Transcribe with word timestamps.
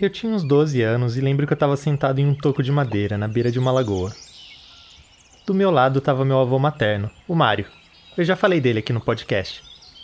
Eu 0.00 0.08
tinha 0.08 0.32
uns 0.32 0.44
12 0.44 0.80
anos 0.80 1.16
e 1.16 1.20
lembro 1.20 1.44
que 1.44 1.52
eu 1.52 1.56
estava 1.56 1.76
sentado 1.76 2.20
em 2.20 2.26
um 2.26 2.32
toco 2.32 2.62
de 2.62 2.70
madeira, 2.70 3.18
na 3.18 3.26
beira 3.26 3.50
de 3.50 3.58
uma 3.58 3.72
lagoa. 3.72 4.14
Do 5.44 5.52
meu 5.52 5.72
lado 5.72 5.98
estava 5.98 6.24
meu 6.24 6.38
avô 6.38 6.56
materno, 6.56 7.10
o 7.26 7.34
Mário. 7.34 7.66
Eu 8.16 8.22
já 8.22 8.36
falei 8.36 8.60
dele 8.60 8.78
aqui 8.78 8.92
no 8.92 9.00
podcast. 9.00 9.60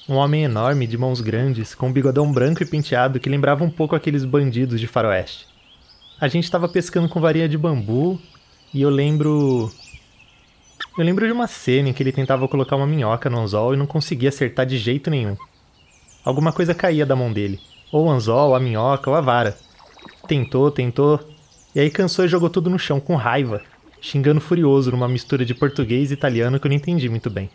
Um 0.08 0.16
homem 0.16 0.42
enorme, 0.42 0.88
de 0.88 0.98
mãos 0.98 1.20
grandes, 1.20 1.76
com 1.76 1.86
um 1.86 1.92
bigodão 1.92 2.32
branco 2.32 2.60
e 2.60 2.66
penteado 2.66 3.20
que 3.20 3.28
lembrava 3.28 3.62
um 3.62 3.70
pouco 3.70 3.94
aqueles 3.94 4.24
bandidos 4.24 4.80
de 4.80 4.88
faroeste. 4.88 5.46
A 6.20 6.26
gente 6.26 6.42
estava 6.42 6.68
pescando 6.68 7.08
com 7.08 7.20
varinha 7.20 7.48
de 7.48 7.56
bambu 7.56 8.20
e 8.72 8.82
eu 8.82 8.90
lembro. 8.90 9.70
Eu 10.98 11.04
lembro 11.04 11.24
de 11.24 11.32
uma 11.32 11.46
cena 11.46 11.90
em 11.90 11.92
que 11.92 12.02
ele 12.02 12.10
tentava 12.10 12.48
colocar 12.48 12.74
uma 12.74 12.86
minhoca 12.86 13.30
no 13.30 13.38
anzol 13.38 13.74
e 13.74 13.76
não 13.76 13.86
conseguia 13.86 14.30
acertar 14.30 14.66
de 14.66 14.76
jeito 14.76 15.08
nenhum. 15.08 15.36
Alguma 16.24 16.52
coisa 16.52 16.74
caía 16.74 17.06
da 17.06 17.14
mão 17.14 17.32
dele, 17.32 17.60
ou 17.92 18.06
o 18.06 18.10
anzol, 18.10 18.56
a 18.56 18.60
minhoca, 18.60 19.08
ou 19.08 19.14
a 19.14 19.20
vara. 19.20 19.56
Tentou, 20.26 20.70
tentou, 20.70 21.20
e 21.74 21.80
aí 21.80 21.90
cansou 21.90 22.24
e 22.24 22.28
jogou 22.28 22.48
tudo 22.48 22.70
no 22.70 22.78
chão 22.78 22.98
com 22.98 23.14
raiva, 23.14 23.62
xingando 24.00 24.40
furioso 24.40 24.90
numa 24.90 25.08
mistura 25.08 25.44
de 25.44 25.54
português 25.54 26.10
e 26.10 26.14
italiano 26.14 26.58
que 26.58 26.66
eu 26.66 26.70
não 26.70 26.76
entendi 26.76 27.08
muito 27.08 27.28
bem. 27.28 27.50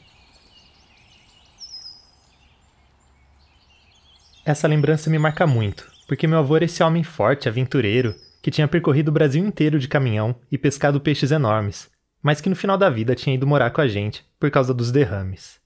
Essa 4.46 4.68
lembrança 4.68 5.10
me 5.10 5.20
marca 5.20 5.46
muito, 5.46 5.90
porque 6.08 6.26
meu 6.26 6.40
avô 6.40 6.56
era 6.56 6.66
esse 6.66 6.82
homem 6.82 7.04
forte, 7.04 7.48
aventureiro, 7.48 8.16
que 8.42 8.50
tinha 8.50 8.68
percorrido 8.68 9.10
o 9.10 9.12
Brasil 9.12 9.46
inteiro 9.46 9.78
de 9.78 9.88
caminhão 9.88 10.36
e 10.52 10.58
pescado 10.58 11.00
peixes 11.00 11.32
enormes, 11.32 11.90
mas 12.22 12.42
que 12.42 12.50
no 12.50 12.56
final 12.56 12.78
da 12.78 12.90
vida 12.90 13.16
tinha 13.16 13.36
ido 13.36 13.46
morar 13.46 13.72
com 13.72 13.82
a 13.82 13.88
gente 13.88 14.26
por 14.40 14.50
causa 14.50 14.74
dos 14.74 14.92
derrames. 14.92 15.60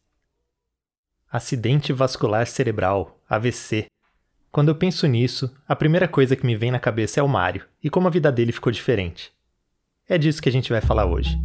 Acidente 1.32 1.94
vascular 1.94 2.46
cerebral, 2.46 3.20
AVC, 3.30 3.88
quando 4.54 4.70
eu 4.70 4.76
penso 4.76 5.08
nisso, 5.08 5.52
a 5.68 5.76
primeira 5.76 6.08
coisa 6.08 6.36
que 6.36 6.46
me 6.46 6.56
vem 6.56 6.70
na 6.70 6.78
cabeça 6.78 7.20
é 7.20 7.23
o 7.23 7.28
Mário 7.28 7.64
e 7.84 7.90
como 7.90 8.08
a 8.08 8.12
vida 8.12 8.32
dele 8.32 8.52
ficou 8.52 8.72
diferente. 8.72 9.32
É 10.08 10.16
disso 10.16 10.40
que 10.40 10.48
a 10.48 10.52
gente 10.52 10.70
vai 10.70 10.80
falar 10.80 11.08
hoje. 11.08 11.36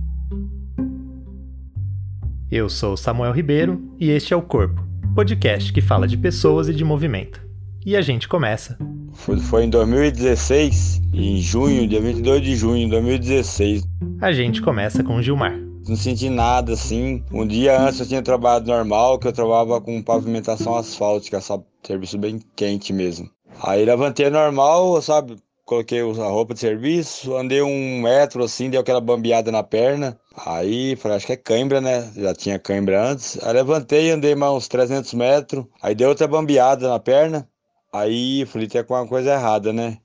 Eu 2.50 2.68
sou 2.68 2.98
Samuel 2.98 3.32
Ribeiro 3.32 3.82
e 3.98 4.10
este 4.10 4.34
é 4.34 4.36
o 4.36 4.42
Corpo, 4.42 4.86
podcast 5.14 5.72
que 5.72 5.80
fala 5.80 6.06
de 6.06 6.18
pessoas 6.18 6.68
e 6.68 6.74
de 6.74 6.84
movimento. 6.84 7.40
E 7.86 7.96
a 7.96 8.02
gente 8.02 8.28
começa. 8.28 8.76
Foi, 9.14 9.40
foi 9.40 9.64
em 9.64 9.70
2016, 9.70 11.00
em 11.14 11.38
junho, 11.38 11.88
dia 11.88 12.02
22 12.02 12.42
de 12.42 12.56
junho 12.56 12.84
de 12.84 12.90
2016. 12.90 13.84
A 14.20 14.32
gente 14.32 14.60
começa 14.60 15.02
com 15.02 15.16
o 15.16 15.22
Gilmar. 15.22 15.58
Não 15.88 15.96
senti 15.96 16.28
nada 16.28 16.74
assim. 16.74 17.24
Um 17.32 17.46
dia 17.46 17.80
antes 17.80 18.00
eu 18.00 18.06
tinha 18.06 18.20
trabalhado 18.20 18.70
normal, 18.70 19.18
que 19.18 19.26
eu 19.26 19.32
trabalhava 19.32 19.80
com 19.80 20.02
pavimentação 20.02 20.76
asfáltica, 20.76 21.40
sabe? 21.40 21.64
Serviço 21.88 22.18
bem 22.18 22.38
quente 22.54 22.92
mesmo. 22.92 23.30
Aí 23.62 23.82
levantei 23.82 24.28
normal, 24.28 25.00
sabe? 25.00 25.38
Coloquei 25.64 26.00
a 26.02 26.28
roupa 26.28 26.52
de 26.52 26.60
serviço, 26.60 27.34
andei 27.34 27.62
um 27.62 28.02
metro 28.02 28.44
assim, 28.44 28.68
deu 28.68 28.82
aquela 28.82 29.00
bambeada 29.00 29.50
na 29.50 29.62
perna. 29.62 30.20
Aí 30.44 30.96
falei, 30.96 31.16
acho 31.16 31.24
que 31.24 31.32
é 31.32 31.36
cãibra, 31.36 31.80
né? 31.80 32.12
Já 32.14 32.34
tinha 32.34 32.58
cãibra 32.58 33.02
antes. 33.02 33.42
Aí 33.42 33.54
levantei, 33.54 34.10
andei 34.10 34.34
mais 34.34 34.52
uns 34.52 34.68
300 34.68 35.14
metros. 35.14 35.64
Aí 35.80 35.94
deu 35.94 36.10
outra 36.10 36.28
bambeada 36.28 36.90
na 36.90 36.98
perna. 36.98 37.48
Aí 37.90 38.44
falei, 38.44 38.68
tem 38.68 38.82
alguma 38.82 39.06
coisa 39.06 39.32
errada, 39.32 39.72
né? 39.72 39.96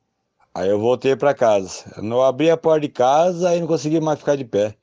Aí 0.56 0.70
eu 0.70 0.80
voltei 0.80 1.17
para 1.17 1.34
casa. 1.34 1.84
Eu 1.98 2.04
não 2.04 2.23
abri 2.23 2.50
a 2.50 2.56
porta 2.56 2.80
de 2.80 2.88
casa 2.88 3.54
e 3.54 3.59
não 3.59 3.67
consegui 3.67 4.00
mais 4.00 4.20
ficar 4.20 4.38
de 4.38 4.45
pé. 4.45 4.73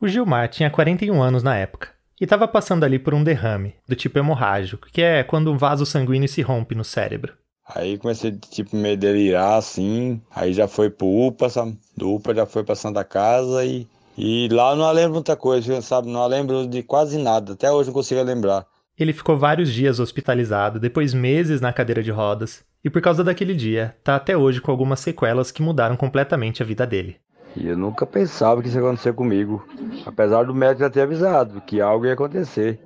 O 0.00 0.08
Gilmar 0.08 0.48
tinha 0.48 0.68
41 0.68 1.22
anos 1.22 1.44
na 1.44 1.56
época 1.56 1.99
e 2.20 2.24
estava 2.24 2.46
passando 2.46 2.84
ali 2.84 2.98
por 2.98 3.14
um 3.14 3.24
derrame, 3.24 3.74
do 3.88 3.96
tipo 3.96 4.18
hemorrágico, 4.18 4.88
que 4.92 5.00
é 5.00 5.24
quando 5.24 5.50
um 5.50 5.56
vaso 5.56 5.86
sanguíneo 5.86 6.28
se 6.28 6.42
rompe 6.42 6.74
no 6.74 6.84
cérebro. 6.84 7.32
Aí 7.74 7.96
comecei, 7.96 8.32
tipo, 8.32 8.76
meio 8.76 8.96
delirar, 8.96 9.56
assim, 9.56 10.20
aí 10.34 10.52
já 10.52 10.68
foi 10.68 10.90
pro 10.90 11.06
UPA, 11.06 11.48
sabe? 11.48 11.78
Do 11.96 12.14
UPA 12.14 12.34
já 12.34 12.46
foi 12.46 12.64
pra 12.64 12.74
Santa 12.74 13.04
Casa 13.04 13.64
e, 13.64 13.86
e 14.18 14.48
lá 14.50 14.72
eu 14.72 14.76
não 14.76 14.90
lembro 14.90 15.14
muita 15.14 15.36
coisa, 15.36 15.80
sabe? 15.80 16.08
Não 16.08 16.26
lembro 16.26 16.66
de 16.66 16.82
quase 16.82 17.16
nada, 17.16 17.52
até 17.52 17.70
hoje 17.70 17.88
não 17.88 17.94
consigo 17.94 18.22
lembrar. 18.22 18.66
Ele 18.98 19.12
ficou 19.14 19.38
vários 19.38 19.72
dias 19.72 19.98
hospitalizado, 19.98 20.78
depois 20.78 21.14
meses 21.14 21.60
na 21.60 21.72
cadeira 21.72 22.02
de 22.02 22.10
rodas, 22.10 22.62
e 22.84 22.90
por 22.90 23.00
causa 23.00 23.24
daquele 23.24 23.54
dia, 23.54 23.96
tá 24.04 24.16
até 24.16 24.36
hoje 24.36 24.60
com 24.60 24.70
algumas 24.70 25.00
sequelas 25.00 25.50
que 25.50 25.62
mudaram 25.62 25.96
completamente 25.96 26.62
a 26.62 26.66
vida 26.66 26.86
dele. 26.86 27.16
E 27.56 27.68
eu 27.68 27.76
nunca 27.76 28.06
pensava 28.06 28.62
que 28.62 28.68
isso 28.68 28.78
ia 28.78 28.82
acontecer 28.82 29.12
comigo. 29.12 29.66
Apesar 30.06 30.44
do 30.44 30.54
médico 30.54 30.80
já 30.80 30.90
ter 30.90 31.02
avisado 31.02 31.60
que 31.60 31.80
algo 31.80 32.06
ia 32.06 32.12
acontecer. 32.12 32.78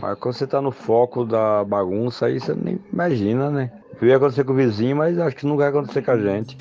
Mas 0.00 0.18
quando 0.18 0.34
você 0.34 0.46
tá 0.46 0.60
no 0.60 0.70
foco 0.70 1.24
da 1.24 1.64
bagunça, 1.64 2.26
aí 2.26 2.38
você 2.38 2.54
nem 2.54 2.78
imagina, 2.92 3.50
né? 3.50 3.70
Eu 4.00 4.08
ia 4.08 4.16
acontecer 4.16 4.44
com 4.44 4.52
o 4.52 4.56
vizinho, 4.56 4.96
mas 4.96 5.18
acho 5.18 5.36
que 5.36 5.46
nunca 5.46 5.62
vai 5.62 5.68
acontecer 5.68 6.02
com 6.02 6.10
a 6.10 6.18
gente. 6.18 6.56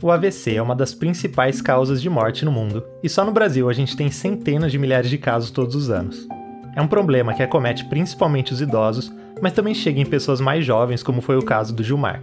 O 0.00 0.10
AVC 0.10 0.56
é 0.56 0.62
uma 0.62 0.74
das 0.74 0.92
principais 0.92 1.62
causas 1.62 2.02
de 2.02 2.10
morte 2.10 2.44
no 2.44 2.50
mundo, 2.50 2.82
e 3.04 3.08
só 3.08 3.24
no 3.24 3.30
Brasil 3.30 3.68
a 3.68 3.72
gente 3.72 3.96
tem 3.96 4.10
centenas 4.10 4.72
de 4.72 4.78
milhares 4.78 5.08
de 5.08 5.16
casos 5.16 5.50
todos 5.50 5.76
os 5.76 5.90
anos. 5.90 6.26
É 6.74 6.82
um 6.82 6.88
problema 6.88 7.34
que 7.34 7.42
acomete 7.42 7.84
principalmente 7.84 8.52
os 8.52 8.60
idosos, 8.60 9.14
mas 9.40 9.52
também 9.52 9.74
chega 9.74 10.00
em 10.00 10.06
pessoas 10.06 10.40
mais 10.40 10.64
jovens, 10.64 11.04
como 11.04 11.20
foi 11.20 11.36
o 11.36 11.44
caso 11.44 11.72
do 11.72 11.84
Gilmar. 11.84 12.20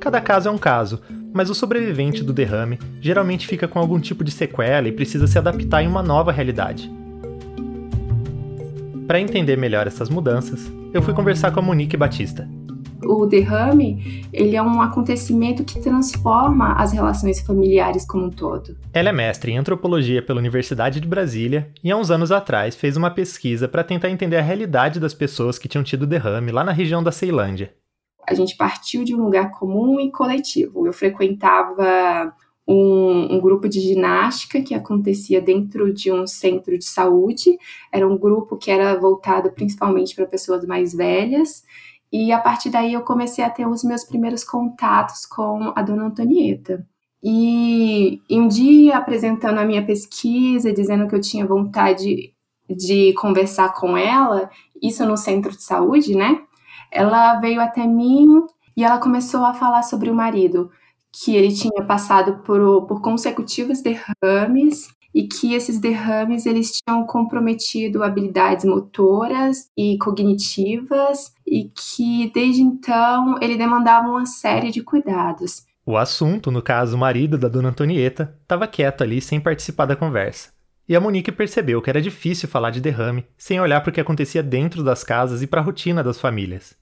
Cada 0.00 0.20
caso 0.20 0.48
é 0.48 0.52
um 0.52 0.58
caso, 0.58 1.00
mas 1.32 1.50
o 1.50 1.54
sobrevivente 1.54 2.22
do 2.22 2.32
derrame 2.32 2.78
geralmente 3.00 3.46
fica 3.46 3.68
com 3.68 3.78
algum 3.78 4.00
tipo 4.00 4.24
de 4.24 4.30
sequela 4.30 4.88
e 4.88 4.92
precisa 4.92 5.26
se 5.26 5.38
adaptar 5.38 5.82
em 5.82 5.88
uma 5.88 6.02
nova 6.02 6.32
realidade. 6.32 6.90
Para 9.06 9.20
entender 9.20 9.56
melhor 9.56 9.86
essas 9.86 10.10
mudanças, 10.10 10.70
eu 10.92 11.00
fui 11.00 11.14
conversar 11.14 11.50
com 11.50 11.60
a 11.60 11.62
Monique 11.62 11.96
Batista. 11.96 12.48
O 13.04 13.26
derrame, 13.26 14.26
ele 14.32 14.56
é 14.56 14.62
um 14.62 14.82
acontecimento 14.82 15.64
que 15.64 15.80
transforma 15.80 16.74
as 16.74 16.92
relações 16.92 17.40
familiares 17.40 18.04
como 18.04 18.26
um 18.26 18.30
todo. 18.30 18.76
Ela 18.92 19.10
é 19.10 19.12
mestre 19.12 19.52
em 19.52 19.58
antropologia 19.58 20.20
pela 20.20 20.40
Universidade 20.40 21.00
de 21.00 21.06
Brasília 21.06 21.70
e 21.82 21.90
há 21.90 21.96
uns 21.96 22.10
anos 22.10 22.32
atrás 22.32 22.74
fez 22.74 22.96
uma 22.96 23.10
pesquisa 23.10 23.68
para 23.68 23.84
tentar 23.84 24.10
entender 24.10 24.36
a 24.36 24.42
realidade 24.42 24.98
das 24.98 25.14
pessoas 25.14 25.58
que 25.58 25.68
tinham 25.68 25.84
tido 25.84 26.06
derrame 26.06 26.50
lá 26.50 26.64
na 26.64 26.72
região 26.72 27.02
da 27.02 27.12
Ceilândia 27.12 27.72
a 28.28 28.34
gente 28.34 28.56
partiu 28.56 29.04
de 29.04 29.14
um 29.14 29.24
lugar 29.24 29.50
comum 29.52 29.98
e 29.98 30.12
coletivo. 30.12 30.86
Eu 30.86 30.92
frequentava 30.92 32.34
um, 32.66 33.36
um, 33.36 33.40
grupo 33.40 33.66
de 33.66 33.80
ginástica 33.80 34.60
que 34.60 34.74
acontecia 34.74 35.40
dentro 35.40 35.92
de 35.92 36.12
um 36.12 36.26
centro 36.26 36.76
de 36.76 36.84
saúde. 36.84 37.58
Era 37.90 38.06
um 38.06 38.18
grupo 38.18 38.58
que 38.58 38.70
era 38.70 38.98
voltado 39.00 39.50
principalmente 39.50 40.14
para 40.14 40.26
pessoas 40.26 40.66
mais 40.66 40.92
velhas. 40.92 41.64
E 42.12 42.30
a 42.30 42.38
partir 42.38 42.68
daí 42.68 42.92
eu 42.92 43.00
comecei 43.00 43.42
a 43.42 43.50
ter 43.50 43.66
os 43.66 43.82
meus 43.82 44.04
primeiros 44.04 44.44
contatos 44.44 45.24
com 45.24 45.72
a 45.74 45.80
dona 45.80 46.04
Antonieta. 46.04 46.86
E, 47.22 48.20
e 48.28 48.38
um 48.38 48.46
dia, 48.46 48.98
apresentando 48.98 49.58
a 49.58 49.64
minha 49.64 49.84
pesquisa, 49.84 50.72
dizendo 50.72 51.08
que 51.08 51.14
eu 51.14 51.20
tinha 51.20 51.46
vontade 51.46 52.34
de 52.68 53.14
conversar 53.14 53.74
com 53.74 53.96
ela, 53.96 54.50
isso 54.80 55.04
no 55.06 55.16
centro 55.16 55.50
de 55.50 55.62
saúde, 55.62 56.14
né? 56.14 56.42
Ela 56.90 57.38
veio 57.40 57.60
até 57.60 57.86
mim 57.86 58.26
e 58.76 58.84
ela 58.84 58.98
começou 58.98 59.44
a 59.44 59.54
falar 59.54 59.82
sobre 59.82 60.10
o 60.10 60.14
marido, 60.14 60.70
que 61.12 61.34
ele 61.34 61.52
tinha 61.52 61.84
passado 61.84 62.42
por, 62.44 62.86
por 62.86 63.00
consecutivos 63.00 63.82
derrames 63.82 64.88
e 65.14 65.26
que 65.26 65.54
esses 65.54 65.80
derrames 65.80 66.46
eles 66.46 66.72
tinham 66.72 67.04
comprometido 67.04 68.02
habilidades 68.02 68.64
motoras 68.64 69.68
e 69.76 69.96
cognitivas 69.98 71.32
e 71.46 71.70
que 71.74 72.30
desde 72.32 72.62
então 72.62 73.36
ele 73.40 73.56
demandava 73.56 74.08
uma 74.08 74.26
série 74.26 74.70
de 74.70 74.82
cuidados. 74.82 75.66
O 75.84 75.96
assunto, 75.96 76.50
no 76.50 76.62
caso 76.62 76.96
o 76.96 77.00
marido 77.00 77.38
da 77.38 77.48
dona 77.48 77.70
Antonieta, 77.70 78.36
estava 78.42 78.66
quieto 78.66 79.02
ali 79.02 79.20
sem 79.20 79.40
participar 79.40 79.86
da 79.86 79.96
conversa. 79.96 80.50
E 80.88 80.96
a 80.96 81.00
Monique 81.00 81.30
percebeu 81.30 81.82
que 81.82 81.90
era 81.90 82.00
difícil 82.00 82.48
falar 82.48 82.70
de 82.70 82.80
derrame 82.80 83.26
sem 83.36 83.60
olhar 83.60 83.82
para 83.82 83.90
o 83.90 83.92
que 83.92 84.00
acontecia 84.00 84.42
dentro 84.42 84.82
das 84.82 85.04
casas 85.04 85.42
e 85.42 85.46
para 85.46 85.60
a 85.60 85.64
rotina 85.64 86.02
das 86.02 86.18
famílias. 86.18 86.74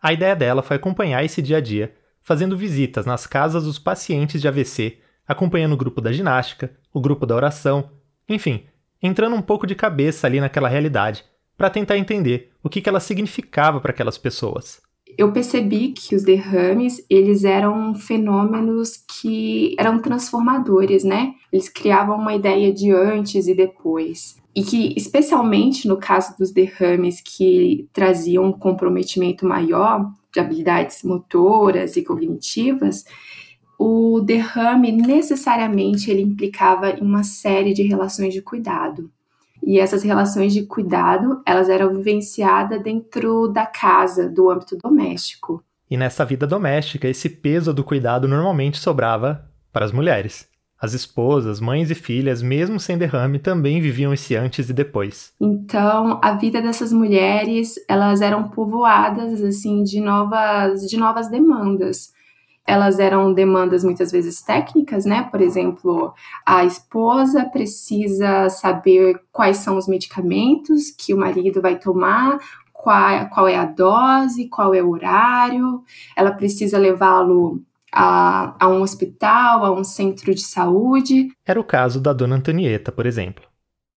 A 0.00 0.12
ideia 0.12 0.36
dela 0.36 0.62
foi 0.62 0.76
acompanhar 0.76 1.24
esse 1.24 1.42
dia 1.42 1.56
a 1.56 1.60
dia, 1.60 1.92
fazendo 2.22 2.56
visitas 2.56 3.04
nas 3.04 3.26
casas 3.26 3.64
dos 3.64 3.78
pacientes 3.78 4.40
de 4.40 4.46
AVC, 4.46 4.98
acompanhando 5.26 5.72
o 5.72 5.76
grupo 5.76 6.00
da 6.00 6.12
ginástica, 6.12 6.70
o 6.92 7.00
grupo 7.00 7.26
da 7.26 7.34
oração, 7.34 7.90
enfim, 8.28 8.66
entrando 9.02 9.34
um 9.34 9.42
pouco 9.42 9.66
de 9.66 9.74
cabeça 9.74 10.26
ali 10.26 10.40
naquela 10.40 10.68
realidade, 10.68 11.24
para 11.56 11.70
tentar 11.70 11.98
entender 11.98 12.52
o 12.62 12.68
que, 12.68 12.88
ela 12.88 13.00
significava 13.00 13.80
para 13.80 13.90
aquelas 13.90 14.16
pessoas 14.16 14.80
eu 15.20 15.30
percebi 15.32 15.88
que 15.88 16.16
os 16.16 16.22
derrames, 16.22 17.04
eles 17.10 17.44
eram 17.44 17.94
fenômenos 17.94 19.04
que 19.20 19.76
eram 19.78 20.00
transformadores, 20.00 21.04
né? 21.04 21.34
Eles 21.52 21.68
criavam 21.68 22.16
uma 22.16 22.34
ideia 22.34 22.72
de 22.72 22.90
antes 22.90 23.46
e 23.46 23.54
depois. 23.54 24.36
E 24.56 24.62
que, 24.62 24.94
especialmente 24.96 25.86
no 25.86 25.98
caso 25.98 26.34
dos 26.38 26.50
derrames 26.50 27.20
que 27.20 27.86
traziam 27.92 28.46
um 28.46 28.52
comprometimento 28.52 29.44
maior 29.44 30.10
de 30.32 30.40
habilidades 30.40 31.02
motoras 31.02 31.96
e 31.96 32.02
cognitivas, 32.02 33.04
o 33.78 34.20
derrame 34.20 34.90
necessariamente 34.90 36.10
ele 36.10 36.22
implicava 36.22 36.92
em 36.92 37.02
uma 37.02 37.24
série 37.24 37.74
de 37.74 37.82
relações 37.82 38.32
de 38.32 38.40
cuidado. 38.40 39.10
E 39.70 39.78
essas 39.78 40.02
relações 40.02 40.52
de 40.52 40.66
cuidado, 40.66 41.42
elas 41.46 41.68
eram 41.68 41.94
vivenciadas 41.94 42.82
dentro 42.82 43.46
da 43.46 43.64
casa, 43.64 44.28
do 44.28 44.50
âmbito 44.50 44.76
doméstico. 44.76 45.62
E 45.88 45.96
nessa 45.96 46.24
vida 46.24 46.44
doméstica, 46.44 47.06
esse 47.06 47.28
peso 47.28 47.72
do 47.72 47.84
cuidado 47.84 48.26
normalmente 48.26 48.78
sobrava 48.78 49.48
para 49.72 49.84
as 49.84 49.92
mulheres. 49.92 50.48
As 50.76 50.92
esposas, 50.92 51.60
mães 51.60 51.88
e 51.88 51.94
filhas, 51.94 52.42
mesmo 52.42 52.80
sem 52.80 52.98
derrame, 52.98 53.38
também 53.38 53.80
viviam 53.80 54.12
esse 54.12 54.34
antes 54.34 54.68
e 54.68 54.72
depois. 54.72 55.32
Então, 55.40 56.18
a 56.20 56.32
vida 56.32 56.60
dessas 56.60 56.92
mulheres, 56.92 57.76
elas 57.88 58.20
eram 58.20 58.48
povoadas 58.48 59.40
assim 59.40 59.84
de 59.84 60.00
novas 60.00 60.80
de 60.80 60.96
novas 60.96 61.30
demandas. 61.30 62.12
Elas 62.66 62.98
eram 62.98 63.32
demandas 63.32 63.82
muitas 63.82 64.12
vezes 64.12 64.42
técnicas, 64.42 65.04
né? 65.04 65.22
Por 65.30 65.40
exemplo, 65.40 66.14
a 66.46 66.64
esposa 66.64 67.44
precisa 67.44 68.48
saber 68.48 69.20
quais 69.32 69.58
são 69.58 69.76
os 69.76 69.88
medicamentos 69.88 70.90
que 70.90 71.12
o 71.12 71.18
marido 71.18 71.60
vai 71.60 71.78
tomar, 71.78 72.38
qual, 72.72 73.28
qual 73.30 73.48
é 73.48 73.56
a 73.56 73.64
dose, 73.64 74.48
qual 74.48 74.74
é 74.74 74.82
o 74.82 74.90
horário. 74.90 75.82
Ela 76.16 76.32
precisa 76.32 76.78
levá-lo 76.78 77.62
a, 77.92 78.54
a 78.58 78.68
um 78.68 78.82
hospital, 78.82 79.64
a 79.64 79.72
um 79.72 79.84
centro 79.84 80.34
de 80.34 80.42
saúde. 80.42 81.28
Era 81.44 81.60
o 81.60 81.64
caso 81.64 82.00
da 82.00 82.12
dona 82.12 82.36
Antonieta, 82.36 82.92
por 82.92 83.06
exemplo. 83.06 83.44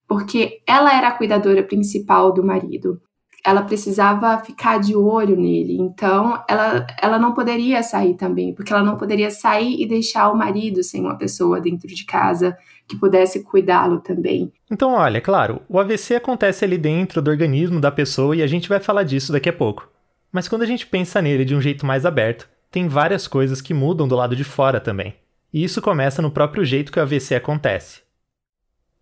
Porque 0.08 0.62
ela 0.68 0.96
era 0.96 1.10
a 1.10 1.18
cuidadora 1.18 1.64
principal 1.64 2.32
do 2.32 2.44
marido. 2.44 3.02
Ela 3.46 3.62
precisava 3.62 4.38
ficar 4.40 4.80
de 4.80 4.96
olho 4.96 5.36
nele. 5.36 5.78
Então, 5.78 6.42
ela, 6.48 6.88
ela 7.02 7.20
não 7.20 7.34
poderia 7.34 7.84
sair 7.84 8.14
também, 8.14 8.54
porque 8.54 8.72
ela 8.72 8.84
não 8.84 8.98
poderia 8.98 9.30
sair 9.30 9.82
e 9.82 9.86
deixar 9.86 10.32
o 10.32 10.38
marido 10.38 10.82
sem 10.82 11.02
uma 11.02 11.18
pessoa 11.18 11.60
dentro 11.60 11.88
de 11.88 12.06
casa 12.06 12.58
que 12.88 12.96
pudesse 12.96 13.44
cuidá-lo 13.44 14.00
também. 14.00 14.52
Então, 14.72 14.94
olha, 14.94 15.20
claro, 15.20 15.62
o 15.68 15.80
AVC 15.80 16.16
acontece 16.16 16.64
ali 16.64 16.78
dentro 16.78 17.22
do 17.22 17.30
organismo 17.30 17.82
da 17.82 17.92
pessoa 17.92 18.36
e 18.36 18.42
a 18.42 18.48
gente 18.48 18.70
vai 18.70 18.80
falar 18.80 19.04
disso 19.04 19.32
daqui 19.32 19.50
a 19.50 19.54
pouco. 19.54 19.90
Mas 20.32 20.48
quando 20.48 20.64
a 20.64 20.66
gente 20.66 20.88
pensa 20.88 21.22
nele 21.22 21.46
de 21.46 21.56
um 21.56 21.62
jeito 21.62 21.86
mais 21.86 22.06
aberto, 22.06 22.50
tem 22.72 22.88
várias 22.88 23.28
coisas 23.28 23.62
que 23.62 23.74
mudam 23.74 24.08
do 24.08 24.16
lado 24.16 24.36
de 24.36 24.44
fora 24.44 24.80
também. 24.80 25.16
E 25.54 25.64
isso 25.64 25.82
começa 25.82 26.22
no 26.22 26.32
próprio 26.32 26.66
jeito 26.66 26.92
que 26.92 27.00
o 27.00 27.02
AVC 27.04 27.36
acontece. 27.36 28.02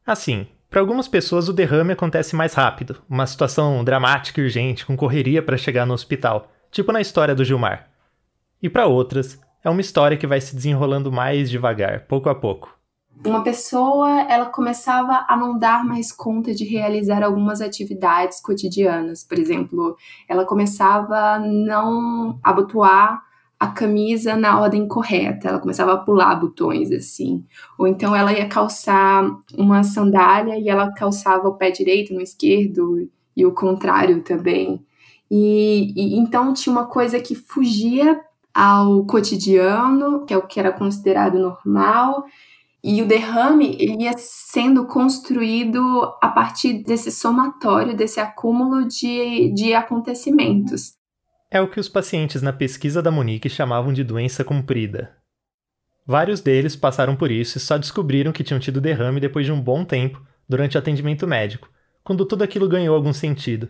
Assim, 0.05 0.45
para 0.71 0.79
algumas 0.79 1.05
pessoas 1.05 1.49
o 1.49 1.53
derrame 1.53 1.91
acontece 1.91 2.33
mais 2.33 2.53
rápido, 2.53 3.01
uma 3.09 3.27
situação 3.27 3.83
dramática 3.83 4.39
e 4.39 4.43
urgente, 4.45 4.85
com 4.85 4.95
correria 4.95 5.43
para 5.43 5.57
chegar 5.57 5.85
no 5.85 5.93
hospital, 5.93 6.49
tipo 6.71 6.93
na 6.93 7.01
história 7.01 7.35
do 7.35 7.43
Gilmar. 7.43 7.89
E 8.63 8.69
para 8.69 8.87
outras, 8.87 9.37
é 9.61 9.69
uma 9.69 9.81
história 9.81 10.15
que 10.15 10.25
vai 10.25 10.39
se 10.39 10.55
desenrolando 10.55 11.11
mais 11.11 11.49
devagar, 11.49 12.05
pouco 12.07 12.29
a 12.29 12.35
pouco. 12.35 12.73
Uma 13.25 13.43
pessoa, 13.43 14.21
ela 14.29 14.45
começava 14.45 15.25
a 15.27 15.35
não 15.35 15.59
dar 15.59 15.83
mais 15.83 16.09
conta 16.09 16.55
de 16.55 16.63
realizar 16.63 17.21
algumas 17.21 17.59
atividades 17.59 18.39
cotidianas. 18.39 19.25
Por 19.25 19.37
exemplo, 19.37 19.97
ela 20.25 20.45
começava 20.45 21.17
a 21.17 21.39
não 21.39 22.39
abotoar 22.41 23.21
a 23.61 23.67
camisa 23.67 24.35
na 24.35 24.59
ordem 24.59 24.87
correta, 24.87 25.47
ela 25.47 25.59
começava 25.59 25.93
a 25.93 25.97
pular 25.97 26.33
botões 26.33 26.91
assim. 26.91 27.45
Ou 27.77 27.85
então 27.85 28.15
ela 28.15 28.33
ia 28.33 28.47
calçar 28.47 29.23
uma 29.55 29.83
sandália 29.83 30.57
e 30.57 30.67
ela 30.67 30.91
calçava 30.91 31.47
o 31.47 31.53
pé 31.53 31.69
direito 31.69 32.11
no 32.11 32.21
esquerdo 32.21 33.07
e 33.37 33.45
o 33.45 33.51
contrário 33.51 34.23
também. 34.23 34.83
E, 35.29 35.93
e 35.95 36.17
então 36.17 36.55
tinha 36.55 36.73
uma 36.73 36.87
coisa 36.87 37.19
que 37.19 37.35
fugia 37.35 38.19
ao 38.51 39.05
cotidiano, 39.05 40.25
que 40.25 40.33
é 40.33 40.37
o 40.37 40.47
que 40.47 40.59
era 40.59 40.71
considerado 40.71 41.37
normal, 41.37 42.25
e 42.83 42.99
o 43.03 43.07
derrame 43.07 43.77
ele 43.79 44.05
ia 44.05 44.17
sendo 44.17 44.87
construído 44.87 45.79
a 46.19 46.29
partir 46.29 46.81
desse 46.81 47.11
somatório, 47.11 47.95
desse 47.95 48.19
acúmulo 48.19 48.87
de, 48.87 49.53
de 49.53 49.75
acontecimentos. 49.75 50.99
É 51.53 51.59
o 51.59 51.67
que 51.67 51.81
os 51.81 51.89
pacientes 51.89 52.41
na 52.41 52.53
pesquisa 52.53 53.01
da 53.01 53.11
Monique 53.11 53.49
chamavam 53.49 53.91
de 53.91 54.05
doença 54.05 54.41
comprida. 54.41 55.17
Vários 56.07 56.39
deles 56.39 56.77
passaram 56.77 57.13
por 57.13 57.29
isso 57.29 57.57
e 57.57 57.59
só 57.59 57.77
descobriram 57.77 58.31
que 58.31 58.41
tinham 58.41 58.57
tido 58.57 58.79
derrame 58.79 59.19
depois 59.19 59.45
de 59.45 59.51
um 59.51 59.59
bom 59.59 59.83
tempo, 59.83 60.25
durante 60.47 60.77
o 60.77 60.79
atendimento 60.79 61.27
médico, 61.27 61.69
quando 62.05 62.25
tudo 62.25 62.45
aquilo 62.45 62.69
ganhou 62.69 62.95
algum 62.95 63.11
sentido. 63.11 63.67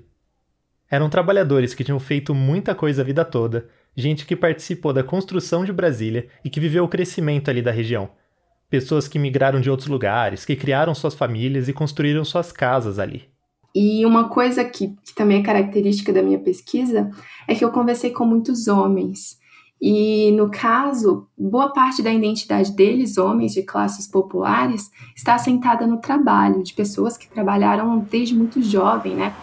Eram 0.92 1.10
trabalhadores 1.10 1.74
que 1.74 1.84
tinham 1.84 2.00
feito 2.00 2.36
muita 2.36 2.76
coisa 2.76 3.02
a 3.02 3.06
vida 3.06 3.26
toda, 3.26 3.68
gente 3.96 4.28
que 4.28 4.36
participou 4.36 4.94
da 4.94 5.04
construção 5.04 5.66
de 5.66 5.74
Brasília 5.74 6.28
e 6.46 6.52
que 6.52 6.60
viveu 6.60 6.84
o 6.84 6.88
crescimento 6.88 7.50
ali 7.50 7.64
da 7.64 7.72
região. 7.72 8.12
Pessoas 8.70 9.08
que 9.08 9.18
migraram 9.18 9.60
de 9.60 9.72
outros 9.72 9.90
lugares, 9.90 10.46
que 10.46 10.56
criaram 10.56 10.94
suas 10.94 11.16
famílias 11.16 11.68
e 11.68 11.74
construíram 11.74 12.24
suas 12.24 12.52
casas 12.52 13.00
ali. 13.00 13.31
E 13.74 14.06
uma 14.06 14.28
coisa 14.28 14.64
que, 14.66 14.96
que 15.04 15.16
também 15.16 15.40
é 15.40 15.44
característica 15.44 16.12
da 16.12 16.22
minha 16.22 16.40
pesquisa 16.40 17.10
é 17.48 17.56
que 17.56 17.64
eu 17.64 17.72
conversei 17.72 18.12
com 18.12 18.26
muitos 18.26 18.68
homens. 18.68 19.40
E, 19.82 20.32
no 20.34 20.50
caso, 20.52 21.28
boa 21.36 21.70
parte 21.70 22.04
da 22.04 22.14
identidade 22.14 22.72
deles, 22.74 23.18
homens 23.18 23.54
de 23.54 23.64
classes 23.64 24.06
populares, 24.06 24.92
está 25.16 25.34
assentada 25.34 25.88
no 25.88 25.98
trabalho, 25.98 26.62
de 26.62 26.74
pessoas 26.74 27.18
que 27.18 27.28
trabalharam 27.28 27.98
desde 27.98 28.36
muito 28.36 28.62
jovem, 28.62 29.16
né? 29.16 29.34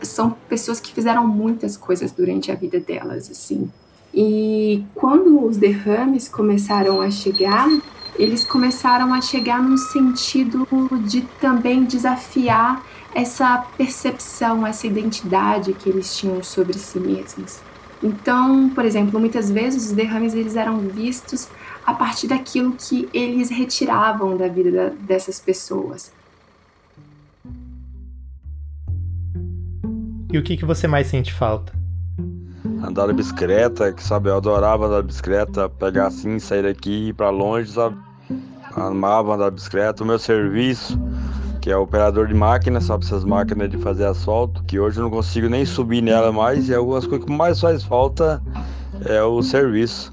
São 0.00 0.30
pessoas 0.48 0.78
que 0.78 0.92
fizeram 0.92 1.26
muitas 1.26 1.76
coisas 1.76 2.12
durante 2.12 2.52
a 2.52 2.54
vida 2.54 2.78
delas, 2.78 3.28
assim. 3.28 3.68
E 4.14 4.84
quando 4.94 5.44
os 5.44 5.56
derrames 5.56 6.28
começaram 6.28 7.00
a 7.00 7.10
chegar, 7.10 7.68
eles 8.16 8.44
começaram 8.44 9.12
a 9.14 9.20
chegar 9.20 9.62
num 9.62 9.76
sentido 9.76 10.66
de 11.06 11.22
também 11.40 11.84
desafiar 11.84 12.84
essa 13.14 13.58
percepção, 13.76 14.66
essa 14.66 14.86
identidade 14.86 15.72
que 15.72 15.88
eles 15.88 16.16
tinham 16.16 16.42
sobre 16.42 16.78
si 16.78 16.98
mesmos. 16.98 17.60
Então, 18.02 18.70
por 18.70 18.84
exemplo, 18.84 19.20
muitas 19.20 19.50
vezes 19.50 19.86
os 19.86 19.92
derrames 19.92 20.34
eles 20.34 20.56
eram 20.56 20.78
vistos 20.80 21.48
a 21.84 21.92
partir 21.92 22.28
daquilo 22.28 22.72
que 22.72 23.08
eles 23.12 23.50
retiravam 23.50 24.36
da 24.36 24.48
vida 24.48 24.70
da, 24.70 24.88
dessas 24.88 25.38
pessoas. 25.38 26.12
E 30.32 30.38
o 30.38 30.42
que, 30.42 30.56
que 30.56 30.64
você 30.64 30.86
mais 30.86 31.08
sente 31.08 31.32
falta? 31.32 31.79
Andar 32.82 33.08
de 33.08 33.12
bicicleta, 33.12 33.92
que 33.92 34.02
sabe, 34.02 34.30
eu 34.30 34.36
adorava 34.36 34.86
andar 34.86 35.02
de 35.02 35.08
bicicleta, 35.08 35.68
pegar 35.68 36.06
assim, 36.06 36.38
sair 36.38 36.62
daqui 36.62 37.08
ir 37.08 37.12
pra 37.12 37.30
longe, 37.30 37.70
sabe? 37.70 37.96
Amava 38.74 39.34
andar 39.34 39.50
de 39.50 39.56
bicicleta, 39.56 40.02
o 40.02 40.06
meu 40.06 40.18
serviço, 40.18 40.98
que 41.60 41.70
é 41.70 41.76
operador 41.76 42.26
de 42.26 42.34
máquina, 42.34 42.80
sabe 42.80 43.04
essas 43.04 43.24
máquinas 43.24 43.68
de 43.70 43.76
fazer 43.78 44.06
asfalto, 44.06 44.64
que 44.64 44.80
hoje 44.80 44.98
eu 44.98 45.04
não 45.04 45.10
consigo 45.10 45.48
nem 45.48 45.64
subir 45.66 46.02
nela 46.02 46.32
mais, 46.32 46.68
e 46.68 46.74
algumas 46.74 47.06
coisas 47.06 47.26
que 47.26 47.32
mais 47.32 47.60
faz 47.60 47.84
falta 47.84 48.42
é 49.04 49.22
o 49.22 49.42
serviço. 49.42 50.12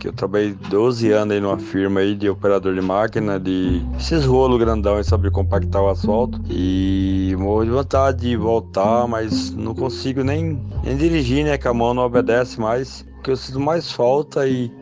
Que 0.00 0.08
eu 0.08 0.14
trabalhei 0.14 0.54
12 0.54 1.12
anos 1.12 1.34
aí 1.34 1.40
numa 1.40 1.58
firma 1.58 2.00
aí 2.00 2.14
de 2.14 2.26
operador 2.26 2.74
de 2.74 2.80
máquina, 2.80 3.38
de 3.38 3.82
esses 3.98 4.24
rolos 4.24 4.58
grandão 4.58 4.96
aí, 4.96 5.04
sabe, 5.04 5.30
compactar 5.30 5.82
o 5.82 5.90
asfalto. 5.90 6.40
E 6.48 7.36
morro 7.38 7.66
de 7.66 7.70
vontade 7.70 8.20
de 8.20 8.34
voltar, 8.34 9.06
mas 9.06 9.50
não 9.50 9.74
consigo 9.74 10.24
nem, 10.24 10.58
nem 10.82 10.96
dirigir, 10.96 11.44
né? 11.44 11.58
Que 11.58 11.68
a 11.68 11.74
mão 11.74 11.92
não 11.92 12.04
obedece 12.04 12.58
mais. 12.58 13.06
O 13.18 13.22
que 13.22 13.30
eu 13.30 13.36
sinto 13.36 13.60
mais 13.60 13.92
falta 13.92 14.48
e 14.48 14.72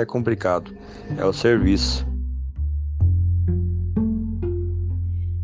é 0.00 0.06
complicado 0.06 0.72
é 1.18 1.24
o 1.26 1.32
serviço. 1.32 2.08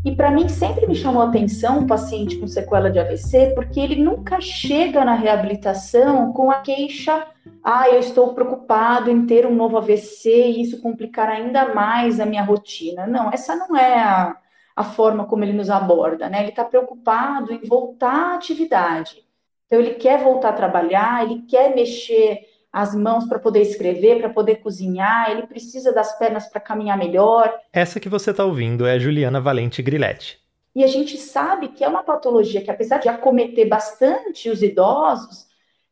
E 0.05 0.15
para 0.15 0.31
mim 0.31 0.49
sempre 0.49 0.87
me 0.87 0.95
chamou 0.95 1.23
a 1.23 1.29
atenção 1.29 1.81
um 1.81 1.87
paciente 1.87 2.37
com 2.37 2.47
sequela 2.47 2.91
de 2.91 2.99
AVC, 2.99 3.53
porque 3.55 3.81
ele 3.81 3.97
nunca 4.03 4.39
chega 4.41 5.03
na 5.03 5.15
reabilitação 5.15 6.31
com 6.33 6.51
a 6.51 6.57
queixa: 6.57 7.27
ah, 7.65 7.89
eu 7.89 7.99
estou 7.99 8.35
preocupado 8.35 9.11
em 9.11 9.25
ter 9.25 9.47
um 9.47 9.55
novo 9.55 9.79
AVC 9.79 10.29
e 10.31 10.61
isso 10.61 10.83
complicar 10.83 11.31
ainda 11.31 11.75
mais 11.75 12.21
a 12.21 12.27
minha 12.27 12.45
rotina. 12.45 13.07
Não, 13.07 13.33
essa 13.33 13.57
não 13.57 13.75
é 13.75 13.99
a, 13.99 14.37
a 14.77 14.85
forma 14.85 15.25
como 15.25 15.45
ele 15.45 15.55
nos 15.55 15.71
aborda, 15.71 16.29
né? 16.29 16.41
Ele 16.41 16.51
está 16.51 16.63
preocupado 16.63 17.55
em 17.55 17.61
voltar 17.67 18.33
à 18.33 18.35
atividade. 18.35 19.25
Então, 19.67 19.81
ele 19.81 19.95
quer 19.95 20.23
voltar 20.23 20.51
a 20.51 20.53
trabalhar, 20.53 21.25
ele 21.25 21.43
quer 21.49 21.75
mexer 21.75 22.41
as 22.71 22.95
mãos 22.95 23.25
para 23.27 23.39
poder 23.39 23.63
escrever, 23.63 24.19
para 24.19 24.29
poder 24.29 24.57
cozinhar, 24.57 25.31
ele 25.31 25.47
precisa 25.47 25.93
das 25.93 26.19
pernas 26.19 26.47
para 26.47 26.61
caminhar 26.61 26.99
melhor. 26.99 27.51
Essa 27.73 27.99
que 27.99 28.09
você 28.11 28.31
está 28.31 28.45
ouvindo 28.45 28.85
é 28.85 28.93
a 28.93 28.99
Juliana 28.99 29.41
Valente 29.41 29.81
Grilletti. 29.81 30.39
E 30.75 30.83
a 30.85 30.89
gente 30.89 31.17
sabe 31.17 31.69
que 31.69 31.85
é 31.85 31.89
uma 31.89 32.03
patologia 32.03 32.61
que, 32.61 32.71
apesar 32.71 32.99
de 32.99 33.09
acometer 33.09 33.69
bastante 33.69 34.51
os 34.51 34.61
idosos, 34.61 35.44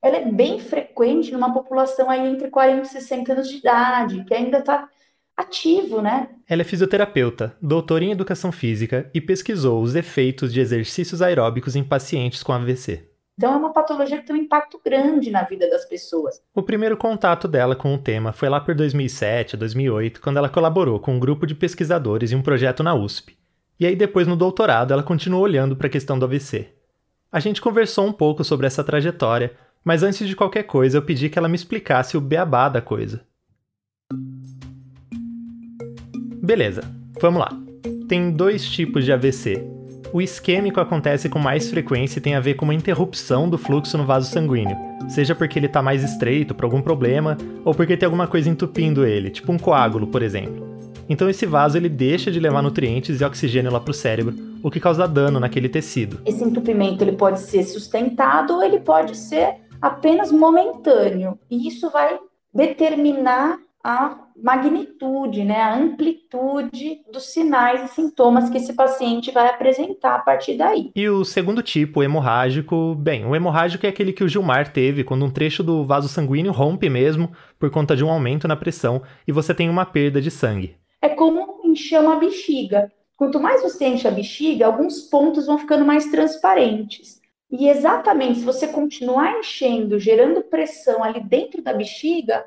ela 0.02 0.16
é 0.16 0.30
bem 0.30 0.59
frequente 0.59 1.30
numa 1.30 1.52
população 1.54 2.11
aí 2.11 2.28
entre 2.28 2.50
40 2.50 2.82
e 2.82 2.87
60 2.87 3.32
anos 3.32 3.49
de 3.49 3.59
idade, 3.59 4.25
que 4.25 4.35
ainda 4.35 4.59
está 4.59 4.88
ativo, 5.37 6.02
né? 6.02 6.28
Ela 6.49 6.62
é 6.62 6.64
fisioterapeuta, 6.64 7.56
doutora 7.62 8.04
em 8.04 8.11
educação 8.11 8.50
física 8.50 9.09
e 9.14 9.21
pesquisou 9.21 9.80
os 9.80 9.94
efeitos 9.94 10.52
de 10.52 10.61
exercícios 10.61 11.23
aeróbicos 11.23 11.76
em 11.76 11.85
pacientes 11.85 12.42
com 12.42 12.52
AVC. 12.52 13.09
Então 13.38 13.54
é 13.54 13.56
uma 13.56 13.73
patologia 13.73 14.18
que 14.18 14.26
tem 14.26 14.37
um 14.37 14.40
impacto 14.40 14.80
grande 14.85 15.30
na 15.30 15.42
vida 15.42 15.68
das 15.71 15.85
pessoas. 15.87 16.40
O 16.54 16.62
primeiro 16.62 16.97
contato 16.97 17.49
dela 17.49 17.75
com 17.75 17.94
o 17.94 17.99
tema 17.99 18.32
foi 18.32 18.49
lá 18.49 18.61
por 18.61 18.75
2007, 18.75 19.56
2008, 19.56 20.21
quando 20.21 20.37
ela 20.37 20.49
colaborou 20.49 21.00
com 21.00 21.14
um 21.14 21.21
grupo 21.21 21.47
de 21.47 21.54
pesquisadores 21.54 22.30
em 22.30 22.37
um 22.37 22.42
projeto 22.42 22.82
na 22.82 22.94
USP. 22.94 23.37
E 23.80 23.87
aí 23.87 23.97
depois 23.97 24.26
no 24.26 24.37
doutorado 24.37 24.92
ela 24.92 25.02
continuou 25.02 25.42
olhando 25.42 25.75
para 25.75 25.87
a 25.87 25.90
questão 25.90 26.18
do 26.18 26.25
AVC. 26.25 26.68
A 27.30 27.40
gente 27.40 27.62
conversou 27.62 28.06
um 28.06 28.12
pouco 28.12 28.44
sobre 28.44 28.66
essa 28.66 28.85
trajetória, 28.85 29.56
Mas 29.84 30.02
antes 30.02 30.28
de 30.28 30.36
qualquer 30.36 30.62
coisa, 30.62 30.98
eu 30.98 31.02
pedi 31.02 31.28
que 31.28 31.38
ela 31.38 31.48
me 31.48 31.56
explicasse 31.56 32.16
o 32.16 32.20
beabá 32.20 32.68
da 32.68 32.80
coisa. 32.80 33.20
Beleza, 36.40 36.82
vamos 37.20 37.40
lá. 37.40 37.50
Tem 38.08 38.30
dois 38.30 38.64
tipos 38.68 39.04
de 39.04 39.12
AVC. 39.12 39.64
O 40.12 40.20
isquêmico 40.20 40.78
acontece 40.78 41.28
com 41.28 41.38
mais 41.38 41.70
frequência 41.70 42.18
e 42.18 42.22
tem 42.22 42.34
a 42.34 42.40
ver 42.40 42.54
com 42.54 42.64
uma 42.64 42.74
interrupção 42.74 43.48
do 43.48 43.56
fluxo 43.56 43.96
no 43.96 44.04
vaso 44.04 44.30
sanguíneo, 44.30 44.76
seja 45.08 45.34
porque 45.34 45.58
ele 45.58 45.66
está 45.66 45.80
mais 45.80 46.04
estreito 46.04 46.54
por 46.54 46.64
algum 46.64 46.82
problema 46.82 47.38
ou 47.64 47.74
porque 47.74 47.96
tem 47.96 48.06
alguma 48.06 48.26
coisa 48.26 48.50
entupindo 48.50 49.06
ele, 49.06 49.30
tipo 49.30 49.50
um 49.50 49.58
coágulo, 49.58 50.06
por 50.06 50.22
exemplo. 50.22 50.70
Então 51.08 51.30
esse 51.30 51.46
vaso 51.46 51.78
ele 51.78 51.88
deixa 51.88 52.30
de 52.30 52.38
levar 52.38 52.62
nutrientes 52.62 53.20
e 53.20 53.24
oxigênio 53.24 53.72
lá 53.72 53.80
para 53.80 53.90
o 53.90 53.94
cérebro, 53.94 54.34
o 54.62 54.70
que 54.70 54.78
causa 54.78 55.08
dano 55.08 55.40
naquele 55.40 55.68
tecido. 55.68 56.20
Esse 56.26 56.44
entupimento 56.44 57.02
ele 57.02 57.12
pode 57.12 57.40
ser 57.40 57.64
sustentado 57.64 58.54
ou 58.54 58.62
ele 58.62 58.80
pode 58.80 59.16
ser 59.16 59.62
apenas 59.82 60.30
momentâneo. 60.30 61.38
E 61.50 61.66
isso 61.66 61.90
vai 61.90 62.18
determinar 62.54 63.58
a 63.84 64.16
magnitude, 64.40 65.42
né, 65.44 65.60
a 65.60 65.76
amplitude 65.76 67.00
dos 67.12 67.32
sinais 67.32 67.90
e 67.90 67.94
sintomas 67.94 68.48
que 68.48 68.56
esse 68.56 68.74
paciente 68.74 69.32
vai 69.32 69.48
apresentar 69.48 70.14
a 70.14 70.18
partir 70.20 70.56
daí. 70.56 70.92
E 70.94 71.08
o 71.08 71.24
segundo 71.24 71.62
tipo, 71.62 72.00
o 72.00 72.02
hemorrágico, 72.02 72.94
bem, 72.94 73.26
o 73.26 73.34
hemorrágico 73.34 73.84
é 73.84 73.88
aquele 73.88 74.12
que 74.12 74.22
o 74.22 74.28
Gilmar 74.28 74.72
teve 74.72 75.02
quando 75.02 75.24
um 75.24 75.30
trecho 75.30 75.64
do 75.64 75.84
vaso 75.84 76.08
sanguíneo 76.08 76.52
rompe 76.52 76.88
mesmo 76.88 77.32
por 77.58 77.70
conta 77.70 77.96
de 77.96 78.04
um 78.04 78.10
aumento 78.10 78.46
na 78.46 78.56
pressão 78.56 79.02
e 79.26 79.32
você 79.32 79.52
tem 79.52 79.68
uma 79.68 79.84
perda 79.84 80.20
de 80.20 80.30
sangue. 80.30 80.76
É 81.00 81.08
como 81.08 81.60
encher 81.64 82.00
uma 82.00 82.16
bexiga. 82.16 82.90
Quanto 83.16 83.40
mais 83.40 83.62
você 83.62 83.86
enche 83.86 84.06
a 84.06 84.12
bexiga, 84.12 84.66
alguns 84.66 85.02
pontos 85.02 85.46
vão 85.46 85.58
ficando 85.58 85.84
mais 85.84 86.06
transparentes. 86.06 87.22
E 87.52 87.68
exatamente 87.68 88.38
se 88.38 88.44
você 88.47 88.66
continuar 88.66 89.38
enchendo, 89.38 90.00
gerando 90.00 90.40
pressão 90.40 91.04
ali 91.04 91.21
dentro 91.21 91.61
da 91.61 91.75
bexiga, 91.75 92.47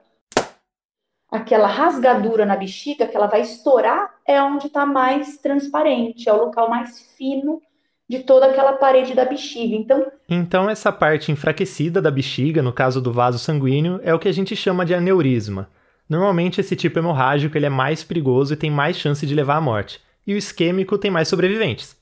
aquela 1.30 1.68
rasgadura 1.68 2.44
na 2.44 2.56
bexiga 2.56 3.06
que 3.06 3.16
ela 3.16 3.28
vai 3.28 3.42
estourar 3.42 4.16
é 4.26 4.42
onde 4.42 4.66
está 4.66 4.84
mais 4.84 5.38
transparente, 5.38 6.28
é 6.28 6.34
o 6.34 6.46
local 6.46 6.68
mais 6.68 7.02
fino 7.16 7.62
de 8.10 8.20
toda 8.20 8.48
aquela 8.48 8.74
parede 8.74 9.14
da 9.14 9.26
bexiga. 9.26 9.76
Então, 9.76 10.12
então 10.28 10.70
essa 10.70 10.92
parte 10.92 11.32
enfraquecida 11.32 12.02
da 12.02 12.10
bexiga, 12.10 12.64
no 12.64 12.74
caso 12.74 13.00
do 13.00 13.14
vaso 13.14 13.38
sanguíneo, 13.38 14.00
é 14.04 14.12
o 14.12 14.20
que 14.20 14.28
a 14.28 14.34
gente 14.34 14.56
chama 14.56 14.84
de 14.84 14.96
aneurisma. 14.96 15.70
Normalmente 16.10 16.60
esse 16.60 16.76
tipo 16.76 16.98
hemorrágico 16.98 17.56
ele 17.56 17.68
é 17.68 17.70
mais 17.70 18.04
perigoso 18.04 18.54
e 18.54 18.58
tem 18.58 18.72
mais 18.72 18.98
chance 18.98 19.26
de 19.26 19.36
levar 19.36 19.58
à 19.58 19.62
morte. 19.62 20.02
E 20.26 20.34
o 20.34 20.38
isquêmico 20.38 20.98
tem 20.98 21.12
mais 21.12 21.28
sobreviventes. 21.28 21.96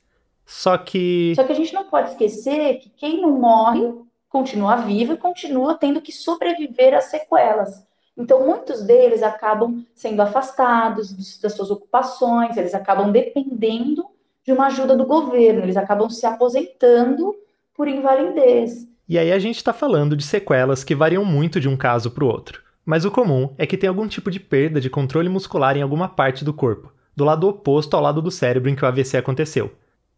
Só 0.46 0.78
que 0.78 1.34
Só 1.36 1.44
que 1.44 1.52
a 1.52 1.56
gente 1.56 1.74
não 1.74 1.86
pode 1.86 2.12
esquecer 2.12 2.80
que 2.80 2.90
quem 2.90 3.22
não 3.22 3.32
morre 3.32 3.94
continua 4.30 4.78
vivo 4.78 5.14
e 5.14 5.18
continua 5.18 5.76
tendo 5.76 6.02
que 6.02 6.12
sobreviver 6.12 6.96
às 6.96 7.06
sequelas. 7.06 7.86
Então, 8.18 8.46
muitos 8.46 8.84
deles 8.84 9.24
acabam 9.24 9.84
sendo 9.96 10.22
afastados 10.22 11.14
das 11.40 11.54
suas 11.54 11.72
ocupações, 11.72 12.58
eles 12.58 12.76
acabam 12.76 13.12
dependendo 13.12 14.06
de 14.46 14.52
uma 14.52 14.68
ajuda 14.68 14.96
do 14.96 15.06
governo, 15.06 15.62
eles 15.62 15.78
acabam 15.78 16.10
se 16.10 16.26
aposentando 16.26 17.36
por 17.76 17.88
invalidez. 17.88 18.88
E 19.08 19.18
aí 19.18 19.32
a 19.32 19.40
gente 19.40 19.58
está 19.58 19.74
falando 19.74 20.16
de 20.16 20.24
sequelas 20.24 20.84
que 20.84 20.96
variam 20.96 21.26
muito 21.26 21.60
de 21.60 21.68
um 21.68 21.76
caso 21.76 22.12
para 22.12 22.24
o 22.24 22.28
outro. 22.28 22.62
Mas 22.86 23.06
o 23.06 23.12
comum 23.12 23.54
é 23.58 23.66
que 23.66 23.78
tem 23.78 23.88
algum 23.88 24.08
tipo 24.08 24.30
de 24.30 24.40
perda 24.40 24.80
de 24.80 24.90
controle 24.90 25.30
muscular 25.30 25.78
em 25.78 25.82
alguma 25.82 26.08
parte 26.08 26.44
do 26.44 26.54
corpo, 26.54 26.92
do 27.16 27.24
lado 27.24 27.48
oposto 27.48 27.96
ao 27.96 28.04
lado 28.04 28.22
do 28.22 28.30
cérebro 28.30 28.70
em 28.70 28.76
que 28.76 28.84
o 28.84 28.88
AVC 28.88 29.18
aconteceu. 29.18 29.72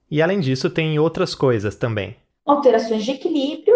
E 0.09 0.21
além 0.21 0.39
disso, 0.39 0.69
tem 0.69 0.97
outras 0.99 1.33
coisas 1.33 1.75
também. 1.75 2.15
Alterações 2.45 3.03
de 3.03 3.11
equilíbrio, 3.11 3.75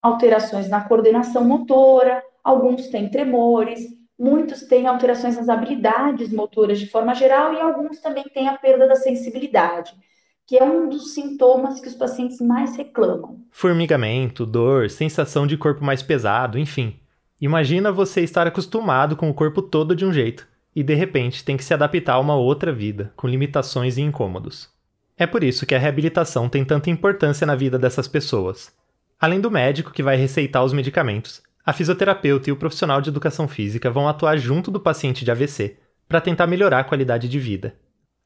alterações 0.00 0.68
na 0.68 0.82
coordenação 0.82 1.44
motora, 1.44 2.22
alguns 2.42 2.88
têm 2.88 3.08
tremores, 3.08 3.80
muitos 4.18 4.62
têm 4.62 4.86
alterações 4.86 5.36
nas 5.36 5.48
habilidades 5.48 6.32
motoras 6.32 6.78
de 6.78 6.86
forma 6.86 7.14
geral 7.14 7.52
e 7.52 7.60
alguns 7.60 7.98
também 8.00 8.24
têm 8.32 8.48
a 8.48 8.56
perda 8.56 8.86
da 8.86 8.96
sensibilidade, 8.96 9.92
que 10.46 10.56
é 10.56 10.64
um 10.64 10.88
dos 10.88 11.14
sintomas 11.14 11.80
que 11.80 11.88
os 11.88 11.94
pacientes 11.94 12.40
mais 12.40 12.76
reclamam. 12.76 13.40
Formigamento, 13.50 14.44
dor, 14.44 14.90
sensação 14.90 15.46
de 15.46 15.56
corpo 15.56 15.82
mais 15.82 16.02
pesado, 16.02 16.58
enfim. 16.58 17.00
Imagina 17.40 17.90
você 17.90 18.20
estar 18.20 18.46
acostumado 18.46 19.16
com 19.16 19.28
o 19.28 19.34
corpo 19.34 19.60
todo 19.60 19.96
de 19.96 20.04
um 20.04 20.12
jeito 20.12 20.46
e 20.74 20.82
de 20.82 20.94
repente 20.94 21.44
tem 21.44 21.56
que 21.56 21.64
se 21.64 21.74
adaptar 21.74 22.14
a 22.14 22.20
uma 22.20 22.36
outra 22.36 22.72
vida, 22.72 23.12
com 23.16 23.26
limitações 23.28 23.96
e 23.96 24.02
incômodos. 24.02 24.73
É 25.16 25.26
por 25.26 25.44
isso 25.44 25.64
que 25.64 25.74
a 25.74 25.78
reabilitação 25.78 26.48
tem 26.48 26.64
tanta 26.64 26.90
importância 26.90 27.46
na 27.46 27.54
vida 27.54 27.78
dessas 27.78 28.08
pessoas. 28.08 28.72
Além 29.20 29.40
do 29.40 29.50
médico 29.50 29.92
que 29.92 30.02
vai 30.02 30.16
receitar 30.16 30.64
os 30.64 30.72
medicamentos, 30.72 31.40
a 31.64 31.72
fisioterapeuta 31.72 32.50
e 32.50 32.52
o 32.52 32.56
profissional 32.56 33.00
de 33.00 33.10
educação 33.10 33.46
física 33.46 33.90
vão 33.90 34.08
atuar 34.08 34.36
junto 34.36 34.70
do 34.70 34.80
paciente 34.80 35.24
de 35.24 35.30
AVC 35.30 35.76
para 36.08 36.20
tentar 36.20 36.46
melhorar 36.46 36.80
a 36.80 36.84
qualidade 36.84 37.28
de 37.28 37.38
vida. 37.38 37.74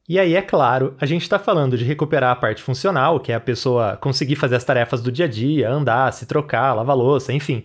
E 0.08 0.18
aí, 0.18 0.34
é 0.34 0.40
claro, 0.40 0.96
a 0.98 1.04
gente 1.04 1.22
está 1.22 1.38
falando 1.38 1.76
de 1.76 1.84
recuperar 1.84 2.32
a 2.32 2.36
parte 2.36 2.62
funcional, 2.62 3.20
que 3.20 3.30
é 3.30 3.34
a 3.34 3.40
pessoa 3.40 3.98
conseguir 3.98 4.36
fazer 4.36 4.56
as 4.56 4.64
tarefas 4.64 5.02
do 5.02 5.12
dia 5.12 5.26
a 5.26 5.28
dia, 5.28 5.70
andar, 5.70 6.10
se 6.14 6.24
trocar, 6.24 6.72
lavar 6.72 6.96
louça, 6.96 7.30
enfim. 7.30 7.64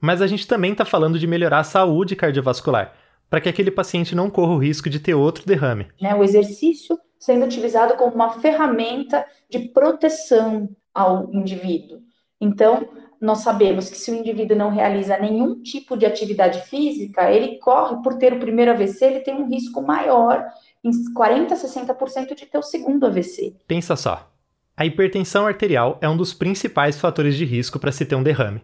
Mas 0.00 0.20
a 0.20 0.26
gente 0.26 0.46
também 0.46 0.72
está 0.72 0.84
falando 0.84 1.20
de 1.20 1.26
melhorar 1.26 1.60
a 1.60 1.64
saúde 1.64 2.16
cardiovascular, 2.16 2.92
para 3.30 3.40
que 3.40 3.48
aquele 3.48 3.70
paciente 3.70 4.14
não 4.14 4.28
corra 4.28 4.54
o 4.54 4.58
risco 4.58 4.90
de 4.90 4.98
ter 4.98 5.14
outro 5.14 5.46
derrame. 5.46 5.86
Né, 6.02 6.12
o 6.16 6.24
exercício 6.24 6.98
sendo 7.24 7.46
utilizado 7.46 7.94
como 7.94 8.14
uma 8.14 8.38
ferramenta 8.38 9.24
de 9.48 9.60
proteção 9.60 10.68
ao 10.92 11.32
indivíduo. 11.32 12.02
Então, 12.38 12.86
nós 13.18 13.38
sabemos 13.38 13.88
que 13.88 13.96
se 13.96 14.10
o 14.10 14.14
indivíduo 14.14 14.54
não 14.54 14.68
realiza 14.68 15.16
nenhum 15.16 15.62
tipo 15.62 15.96
de 15.96 16.04
atividade 16.04 16.60
física, 16.68 17.32
ele 17.32 17.58
corre, 17.60 18.02
por 18.02 18.18
ter 18.18 18.34
o 18.34 18.38
primeiro 18.38 18.72
AVC, 18.72 19.06
ele 19.06 19.20
tem 19.20 19.34
um 19.34 19.48
risco 19.48 19.80
maior, 19.80 20.44
em 20.84 20.90
40% 21.14 21.52
a 21.52 21.56
60% 21.56 22.34
de 22.34 22.44
ter 22.44 22.58
o 22.58 22.62
segundo 22.62 23.06
AVC. 23.06 23.56
Pensa 23.66 23.96
só. 23.96 24.30
A 24.76 24.84
hipertensão 24.84 25.46
arterial 25.46 25.96
é 26.02 26.08
um 26.08 26.18
dos 26.18 26.34
principais 26.34 27.00
fatores 27.00 27.36
de 27.36 27.46
risco 27.46 27.78
para 27.78 27.92
se 27.92 28.04
ter 28.04 28.16
um 28.16 28.22
derrame. 28.22 28.60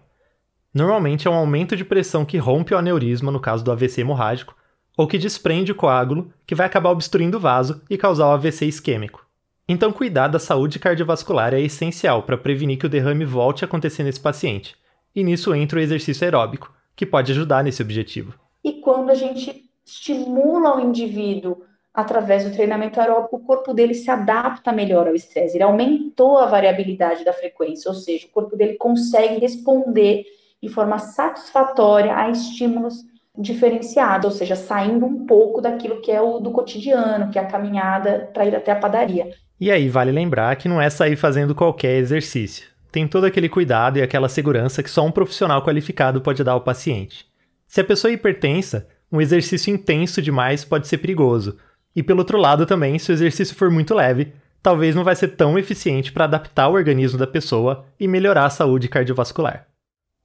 Normalmente 0.74 1.26
é 1.26 1.30
um 1.30 1.34
aumento 1.34 1.74
de 1.74 1.84
pressão 1.84 2.26
que 2.26 2.36
rompe 2.36 2.74
o 2.74 2.78
aneurisma, 2.78 3.32
no 3.32 3.40
caso 3.40 3.64
do 3.64 3.72
AVC 3.72 4.02
hemorrágico, 4.02 4.54
ou 5.00 5.06
que 5.06 5.16
desprende 5.16 5.72
o 5.72 5.74
coágulo, 5.74 6.30
que 6.46 6.54
vai 6.54 6.66
acabar 6.66 6.90
obstruindo 6.90 7.38
o 7.38 7.40
vaso 7.40 7.80
e 7.88 7.96
causar 7.96 8.26
o 8.28 8.32
AVC 8.32 8.66
isquêmico. 8.66 9.26
Então, 9.66 9.90
cuidar 9.90 10.28
da 10.28 10.38
saúde 10.38 10.78
cardiovascular 10.78 11.54
é 11.54 11.60
essencial 11.62 12.24
para 12.24 12.36
prevenir 12.36 12.78
que 12.78 12.84
o 12.84 12.88
derrame 12.88 13.24
volte 13.24 13.64
a 13.64 13.66
acontecer 13.66 14.02
nesse 14.02 14.20
paciente. 14.20 14.76
E 15.16 15.24
nisso 15.24 15.54
entra 15.54 15.78
o 15.78 15.82
exercício 15.82 16.22
aeróbico, 16.22 16.70
que 16.94 17.06
pode 17.06 17.32
ajudar 17.32 17.64
nesse 17.64 17.80
objetivo. 17.80 18.34
E 18.62 18.74
quando 18.74 19.08
a 19.08 19.14
gente 19.14 19.70
estimula 19.86 20.76
o 20.76 20.80
indivíduo 20.80 21.62
através 21.94 22.44
do 22.44 22.52
treinamento 22.52 23.00
aeróbico, 23.00 23.36
o 23.36 23.44
corpo 23.46 23.72
dele 23.72 23.94
se 23.94 24.10
adapta 24.10 24.70
melhor 24.70 25.08
ao 25.08 25.14
estresse. 25.14 25.56
Ele 25.56 25.64
aumentou 25.64 26.36
a 26.36 26.44
variabilidade 26.44 27.24
da 27.24 27.32
frequência, 27.32 27.88
ou 27.90 27.94
seja, 27.94 28.26
o 28.26 28.30
corpo 28.30 28.54
dele 28.54 28.74
consegue 28.74 29.40
responder 29.40 30.26
de 30.62 30.68
forma 30.68 30.98
satisfatória 30.98 32.14
a 32.14 32.28
estímulos 32.28 33.08
diferenciados, 33.38 34.24
ou 34.24 34.30
seja, 34.30 34.56
saindo 34.56 35.06
um 35.06 35.26
pouco 35.26 35.60
daquilo 35.60 36.00
que 36.00 36.10
é 36.10 36.20
o 36.20 36.40
do 36.40 36.50
cotidiano, 36.50 37.30
que 37.30 37.38
é 37.38 37.42
a 37.42 37.46
caminhada 37.46 38.30
para 38.32 38.44
ir 38.44 38.54
até 38.54 38.72
a 38.72 38.76
padaria. 38.76 39.30
E 39.60 39.70
aí 39.70 39.88
vale 39.88 40.10
lembrar 40.10 40.56
que 40.56 40.68
não 40.68 40.80
é 40.80 40.88
sair 40.88 41.16
fazendo 41.16 41.54
qualquer 41.54 41.98
exercício. 41.98 42.68
Tem 42.90 43.06
todo 43.06 43.24
aquele 43.24 43.48
cuidado 43.48 43.98
e 43.98 44.02
aquela 44.02 44.28
segurança 44.28 44.82
que 44.82 44.90
só 44.90 45.04
um 45.04 45.12
profissional 45.12 45.64
qualificado 45.64 46.20
pode 46.20 46.42
dar 46.42 46.52
ao 46.52 46.62
paciente. 46.62 47.26
Se 47.68 47.80
a 47.80 47.84
pessoa 47.84 48.10
é 48.10 48.14
hipertensa, 48.14 48.88
um 49.12 49.20
exercício 49.20 49.72
intenso 49.72 50.20
demais 50.20 50.64
pode 50.64 50.88
ser 50.88 50.98
perigoso. 50.98 51.56
E 51.94 52.02
pelo 52.02 52.20
outro 52.20 52.38
lado 52.38 52.66
também, 52.66 52.98
se 52.98 53.10
o 53.10 53.12
exercício 53.12 53.54
for 53.54 53.70
muito 53.70 53.94
leve, 53.94 54.32
talvez 54.62 54.94
não 54.94 55.04
vai 55.04 55.14
ser 55.14 55.28
tão 55.28 55.58
eficiente 55.58 56.12
para 56.12 56.24
adaptar 56.24 56.68
o 56.68 56.74
organismo 56.74 57.18
da 57.18 57.26
pessoa 57.26 57.84
e 57.98 58.08
melhorar 58.08 58.46
a 58.46 58.50
saúde 58.50 58.88
cardiovascular. 58.88 59.69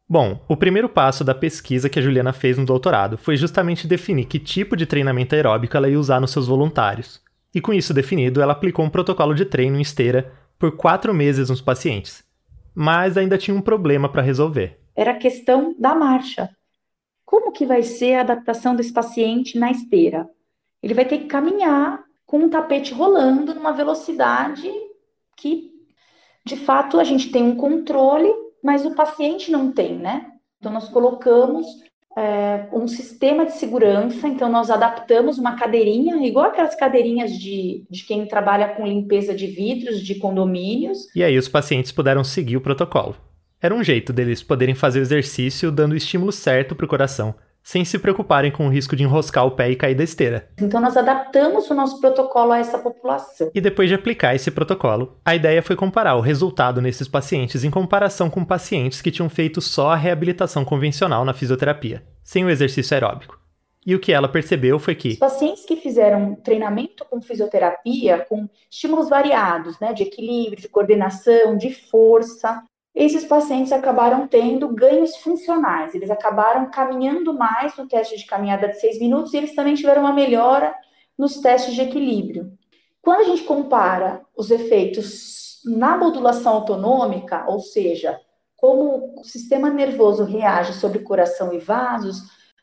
Bom, 0.08 0.40
o 0.48 0.56
primeiro 0.56 0.88
passo 0.88 1.24
da 1.24 1.34
pesquisa 1.34 1.90
que 1.90 1.98
a 1.98 2.02
Juliana 2.02 2.32
fez 2.32 2.60
no 2.60 2.66
doutorado 2.66 3.18
foi 3.18 3.36
justamente 3.36 3.88
definir 3.88 4.26
que 4.26 4.38
tipo 4.38 4.78
de 4.78 4.86
treinamento 4.86 5.34
aeróbico 5.34 5.76
ela 5.76 5.90
ia 5.90 6.00
usar 6.00 6.22
nos 6.22 6.30
seus 6.30 6.48
voluntários. 6.48 7.20
E 7.54 7.60
com 7.60 7.74
isso 7.74 7.92
definido, 7.92 8.40
ela 8.40 8.54
aplicou 8.54 8.86
um 8.86 8.90
protocolo 8.90 9.34
de 9.34 9.46
treino 9.46 9.78
em 9.78 9.82
esteira 9.82 10.32
por 10.60 10.78
quatro 10.78 11.12
meses 11.12 11.50
nos 11.50 11.60
pacientes. 11.60 12.24
Mas 12.76 13.18
ainda 13.18 13.38
tinha 13.38 13.58
um 13.58 13.62
problema 13.62 14.08
para 14.08 14.22
resolver. 14.22 14.80
Era 14.96 15.12
a 15.12 15.18
questão 15.18 15.76
da 15.80 15.96
marcha. 15.96 16.50
Como 17.26 17.52
que 17.52 17.66
vai 17.66 17.82
ser 17.82 18.16
a 18.16 18.22
adaptação 18.22 18.76
desse 18.76 18.94
paciente 18.94 19.58
na 19.58 19.72
esteira? 19.72 20.30
Ele 20.84 20.94
vai 20.94 21.06
ter 21.06 21.18
que 21.18 21.26
caminhar 21.26 22.04
com 22.28 22.38
um 22.38 22.50
tapete 22.50 22.94
rolando 22.94 23.56
numa 23.56 23.72
velocidade 23.72 24.70
que, 25.36 25.72
de 26.46 26.56
fato, 26.56 27.00
a 27.00 27.04
gente 27.04 27.32
tem 27.32 27.42
um 27.42 27.56
controle 27.56 28.45
mas 28.66 28.84
o 28.84 28.96
paciente 28.96 29.52
não 29.52 29.72
tem, 29.72 29.96
né? 29.96 30.26
Então, 30.58 30.74
nós 30.74 30.90
colocamos 30.90 31.68
é, 32.18 32.68
um 32.74 32.88
sistema 32.88 33.46
de 33.46 33.52
segurança, 33.52 34.28
então 34.28 34.52
nós 34.52 34.72
adaptamos 34.72 35.38
uma 35.38 35.56
cadeirinha, 35.56 36.16
igual 36.26 36.48
aquelas 36.48 36.74
cadeirinhas 36.74 37.32
de, 37.32 37.86
de 37.88 38.04
quem 38.04 38.26
trabalha 38.26 38.70
com 38.70 38.88
limpeza 38.88 39.36
de 39.36 39.46
vidros 39.46 40.02
de 40.02 40.16
condomínios. 40.16 41.14
E 41.16 41.24
aí 41.24 41.38
os 41.38 41.48
pacientes 41.48 41.92
puderam 41.92 42.24
seguir 42.24 42.58
o 42.58 42.62
protocolo. 42.62 43.16
Era 43.62 43.76
um 43.76 43.84
jeito 43.84 44.12
deles 44.12 44.42
poderem 44.42 44.74
fazer 44.74 45.00
o 45.00 45.04
exercício 45.04 45.72
dando 45.72 45.92
o 45.92 45.98
estímulo 45.98 46.32
certo 46.32 46.76
para 46.76 46.86
o 46.86 46.90
coração, 46.90 47.36
sem 47.66 47.84
se 47.84 47.98
preocuparem 47.98 48.52
com 48.52 48.68
o 48.68 48.70
risco 48.70 48.96
de 48.96 49.02
enroscar 49.02 49.44
o 49.44 49.52
pé 49.52 49.72
e 49.72 49.76
cair 49.76 49.96
da 49.96 50.04
esteira. 50.04 50.48
Então 50.62 50.80
nós 50.80 50.96
adaptamos 50.96 51.68
o 51.68 51.74
nosso 51.74 52.00
protocolo 52.00 52.52
a 52.52 52.60
essa 52.60 52.78
população. 52.78 53.50
E 53.56 53.60
depois 53.60 53.90
de 53.90 53.96
aplicar 53.96 54.36
esse 54.36 54.52
protocolo, 54.52 55.18
a 55.26 55.36
ideia 55.36 55.64
foi 55.64 55.76
comparar 55.76 56.16
o 56.16 56.22
resultado 56.22 56.80
nesses 56.80 57.08
pacientes 57.08 57.64
em 57.64 57.72
comparação 57.72 58.30
com 58.30 58.46
pacientes 58.46 59.02
que 59.02 59.10
tinham 59.10 59.28
feito 59.28 59.62
só 59.62 59.90
a 59.90 59.96
reabilitação 59.96 60.64
convencional 60.64 61.26
na 61.26 61.34
fisioterapia, 61.34 62.04
sem 62.24 62.46
o 62.46 62.50
exercício 62.52 62.94
aeróbico. 62.94 63.40
E 63.84 63.96
o 63.96 64.00
que 64.00 64.12
ela 64.12 64.28
percebeu 64.28 64.78
foi 64.78 64.94
que 64.94 65.10
os 65.10 65.18
pacientes 65.18 65.66
que 65.66 65.76
fizeram 65.76 66.36
treinamento 66.36 67.04
com 67.06 67.20
fisioterapia, 67.20 68.26
com 68.30 68.48
estímulos 68.70 69.10
variados, 69.10 69.80
né, 69.80 69.92
de 69.92 70.04
equilíbrio, 70.04 70.62
de 70.62 70.70
coordenação, 70.70 71.58
de 71.58 71.74
força, 71.74 72.64
esses 72.96 73.26
pacientes 73.26 73.74
acabaram 73.74 74.26
tendo 74.26 74.70
ganhos 74.70 75.18
funcionais, 75.18 75.94
eles 75.94 76.10
acabaram 76.10 76.72
caminhando 76.72 77.34
mais 77.34 77.76
no 77.76 77.88
teste 77.88 78.18
de 78.18 78.26
caminhada 78.26 78.70
de 78.70 78.80
seis 78.80 78.98
minutos 79.00 79.34
e 79.34 79.38
eles 79.38 79.54
também 79.54 79.76
tiveram 79.76 80.04
uma 80.04 80.14
melhora 80.14 80.74
nos 81.18 81.40
testes 81.42 81.74
de 81.74 81.82
equilíbrio. 81.82 82.52
Quando 83.02 83.22
a 83.22 83.24
gente 83.26 83.44
compara 83.44 84.22
os 84.36 84.50
efeitos 84.50 85.62
na 85.66 85.98
modulação 85.98 86.54
autonômica, 86.54 87.46
ou 87.48 87.60
seja, 87.60 88.20
como 88.56 89.20
o 89.20 89.24
sistema 89.24 89.70
nervoso 89.70 90.24
reage 90.24 90.74
sobre 90.74 91.00
coração 91.00 91.54
e 91.54 91.60
vasos, 91.60 92.22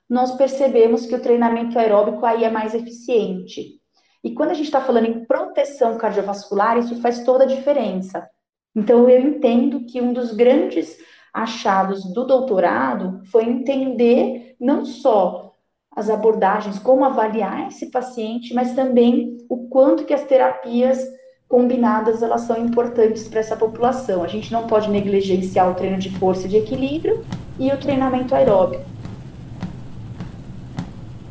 nós 0.09 0.35
percebemos 0.35 1.07
que 1.07 1.15
o 1.15 1.21
treinamento 1.21 1.79
aeróbico 1.79 2.25
aí 2.25 2.45
é 2.45 2.51
mais 2.51 2.75
eficiente. 2.75 3.81
E 4.25 4.33
quando 4.33 4.51
a 4.51 4.55
gente 4.55 4.67
está 4.67 4.81
falando 4.81 5.07
em 5.07 5.25
proteção 5.25 5.99
cardiovascular, 5.99 6.79
isso 6.79 7.01
faz 7.01 7.23
toda 7.25 7.45
a 7.45 7.47
diferença. 7.47 8.29
Então, 8.75 9.09
eu 9.09 9.21
entendo 9.21 9.81
que 9.85 10.01
um 10.01 10.13
dos 10.13 10.33
grandes 10.33 10.97
achados 11.33 12.05
do 12.13 12.25
doutorado 12.25 13.21
foi 13.27 13.45
entender 13.45 14.57
não 14.61 14.85
só 14.85 15.53
as 15.95 16.09
abordagens, 16.09 16.79
como 16.79 17.05
avaliar 17.05 17.69
esse 17.69 17.91
paciente, 17.91 18.55
mas 18.55 18.75
também 18.75 19.37
o 19.49 19.69
quanto 19.69 20.05
que 20.05 20.15
as 20.15 20.25
terapias 20.25 20.99
combinadas 21.47 22.23
elas 22.23 22.43
são 22.43 22.57
importantes 22.57 23.29
para 23.29 23.41
essa 23.41 23.57
população. 23.57 24.25
A 24.25 24.27
gente 24.27 24.51
não 24.51 24.67
pode 24.67 24.89
negligenciar 24.89 25.71
o 25.71 25.75
treino 25.75 25.99
de 25.99 26.11
força 26.19 26.47
e 26.47 26.49
de 26.49 26.57
equilíbrio 26.57 27.23
e 27.59 27.71
o 27.71 27.77
treinamento 27.77 28.35
aeróbico. 28.35 28.85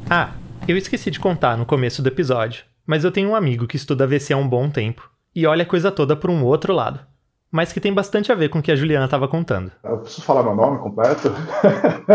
Ah, 0.08 0.34
eu 0.68 0.78
esqueci 0.78 1.10
de 1.10 1.20
contar 1.20 1.58
no 1.58 1.66
começo 1.66 2.04
do 2.04 2.10
episódio, 2.10 2.64
mas 2.86 3.04
eu 3.04 3.12
tenho 3.12 3.30
um 3.30 3.36
amigo 3.36 3.66
que 3.66 3.78
estuda 3.78 4.04
AVC 4.04 4.34
há 4.34 4.38
um 4.38 4.48
bom 4.48 4.70
tempo 4.70 5.10
e 5.36 5.48
olha 5.48 5.64
a 5.64 5.66
coisa 5.66 5.92
toda 5.92 6.16
por 6.16 6.30
um 6.30 6.44
outro 6.44 6.72
lado 6.72 7.11
mas 7.52 7.74
que 7.74 7.82
tem 7.82 7.94
bastante 7.94 8.32
a 8.32 8.36
ver 8.36 8.50
com 8.50 8.60
o 8.60 8.62
que 8.62 8.72
a 8.72 8.76
Juliana 8.76 9.06
estava 9.06 9.28
contando. 9.28 9.72
Eu 9.84 10.00
preciso 10.00 10.24
falar 10.24 10.42
meu 10.44 10.56
nome 10.56 10.80
completo? 10.80 11.30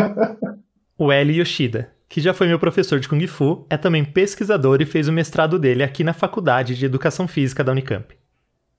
o 0.98 1.12
Eli 1.12 1.38
Yoshida, 1.38 1.92
que 2.08 2.20
já 2.20 2.32
foi 2.32 2.46
meu 2.46 2.58
professor 2.58 2.98
de 2.98 3.08
Kung 3.08 3.24
Fu, 3.26 3.66
é 3.68 3.76
também 3.76 4.04
pesquisador 4.04 4.80
e 4.80 4.86
fez 4.86 5.08
o 5.08 5.12
mestrado 5.12 5.58
dele 5.58 5.82
aqui 5.82 6.02
na 6.02 6.14
Faculdade 6.14 6.74
de 6.74 6.86
Educação 6.86 7.28
Física 7.28 7.62
da 7.62 7.72
Unicamp. 7.72 8.16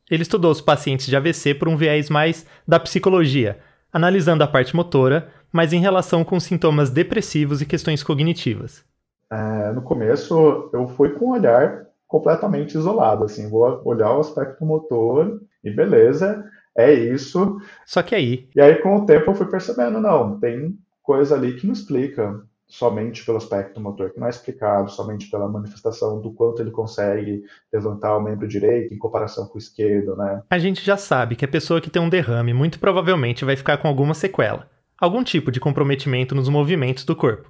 Ele 0.09 0.23
estudou 0.23 0.51
os 0.51 0.61
pacientes 0.61 1.05
de 1.05 1.15
AVC 1.15 1.53
por 1.53 1.67
um 1.67 1.75
viés 1.75 2.09
mais 2.09 2.45
da 2.67 2.79
psicologia, 2.79 3.59
analisando 3.91 4.43
a 4.43 4.47
parte 4.47 4.75
motora, 4.75 5.29
mas 5.51 5.73
em 5.73 5.79
relação 5.79 6.23
com 6.23 6.39
sintomas 6.39 6.89
depressivos 6.89 7.61
e 7.61 7.65
questões 7.65 8.01
cognitivas. 8.01 8.83
É, 9.31 9.71
no 9.73 9.81
começo, 9.81 10.69
eu 10.73 10.87
fui 10.87 11.09
com 11.09 11.27
um 11.27 11.31
olhar 11.31 11.85
completamente 12.07 12.75
isolado, 12.75 13.25
assim, 13.25 13.49
vou 13.49 13.81
olhar 13.83 14.15
o 14.15 14.21
aspecto 14.21 14.65
motor 14.65 15.41
e 15.67 15.75
beleza, 15.75 16.43
é 16.75 16.93
isso. 16.93 17.59
Só 17.85 18.01
que 18.03 18.15
aí. 18.15 18.49
E 18.55 18.61
aí, 18.61 18.75
com 18.75 18.95
o 18.95 19.05
tempo, 19.05 19.31
eu 19.31 19.35
fui 19.35 19.47
percebendo, 19.47 19.99
não, 19.99 20.39
tem 20.39 20.77
coisa 21.01 21.35
ali 21.35 21.55
que 21.55 21.65
não 21.65 21.73
explica 21.73 22.41
somente 22.67 23.25
pelo 23.25 23.37
aspecto 23.37 23.79
motor, 23.79 24.11
que 24.11 24.19
não 24.19 24.27
é 24.27 24.29
explicado 24.29 24.91
somente 24.91 25.31
pela 25.31 25.47
manifestação 25.47 26.19
do 26.21 26.33
quanto 26.33 26.61
ele 26.61 26.69
consegue 26.69 27.43
levantar 27.71 28.17
o 28.17 28.21
membro 28.21 28.47
direito 28.47 28.93
em 28.93 28.97
comparação 28.97 29.47
com 29.47 29.55
o 29.55 29.57
esquerdo, 29.57 30.17
né? 30.17 30.43
A 30.49 30.59
gente 30.59 30.85
já 30.85 30.97
sabe 30.97 31.35
que 31.35 31.45
a 31.45 31.47
pessoa 31.47 31.79
que 31.79 31.89
tem 31.89 32.01
um 32.01 32.09
derrame 32.09 32.53
muito 32.53 32.77
provavelmente 32.77 33.45
vai 33.45 33.55
ficar 33.55 33.77
com 33.77 33.87
alguma 33.87 34.13
sequela, 34.13 34.69
algum 34.99 35.23
tipo 35.23 35.49
de 35.49 35.61
comprometimento 35.61 36.35
nos 36.35 36.49
movimentos 36.49 37.05
do 37.05 37.15
corpo. 37.15 37.49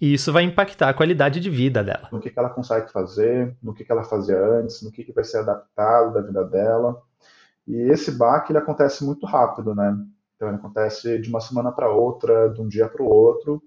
E 0.00 0.14
isso 0.14 0.32
vai 0.32 0.44
impactar 0.44 0.88
a 0.88 0.94
qualidade 0.94 1.40
de 1.40 1.50
vida 1.50 1.84
dela. 1.84 2.08
No 2.10 2.20
que, 2.20 2.30
que 2.30 2.38
ela 2.38 2.48
consegue 2.48 2.90
fazer, 2.90 3.54
no 3.62 3.74
que, 3.74 3.84
que 3.84 3.92
ela 3.92 4.02
fazia 4.02 4.38
antes, 4.38 4.82
no 4.82 4.90
que, 4.90 5.04
que 5.04 5.12
vai 5.12 5.24
ser 5.24 5.38
adaptado 5.38 6.14
da 6.14 6.22
vida 6.22 6.42
dela. 6.44 7.02
E 7.66 7.90
esse 7.90 8.10
baque 8.10 8.52
ele 8.52 8.58
acontece 8.58 9.04
muito 9.04 9.26
rápido, 9.26 9.74
né? 9.74 9.96
Então 10.34 10.48
ele 10.48 10.56
acontece 10.56 11.18
de 11.18 11.28
uma 11.28 11.40
semana 11.40 11.70
para 11.70 11.90
outra, 11.90 12.48
de 12.48 12.60
um 12.60 12.68
dia 12.68 12.88
para 12.88 13.02
o 13.02 13.08
outro. 13.08 13.62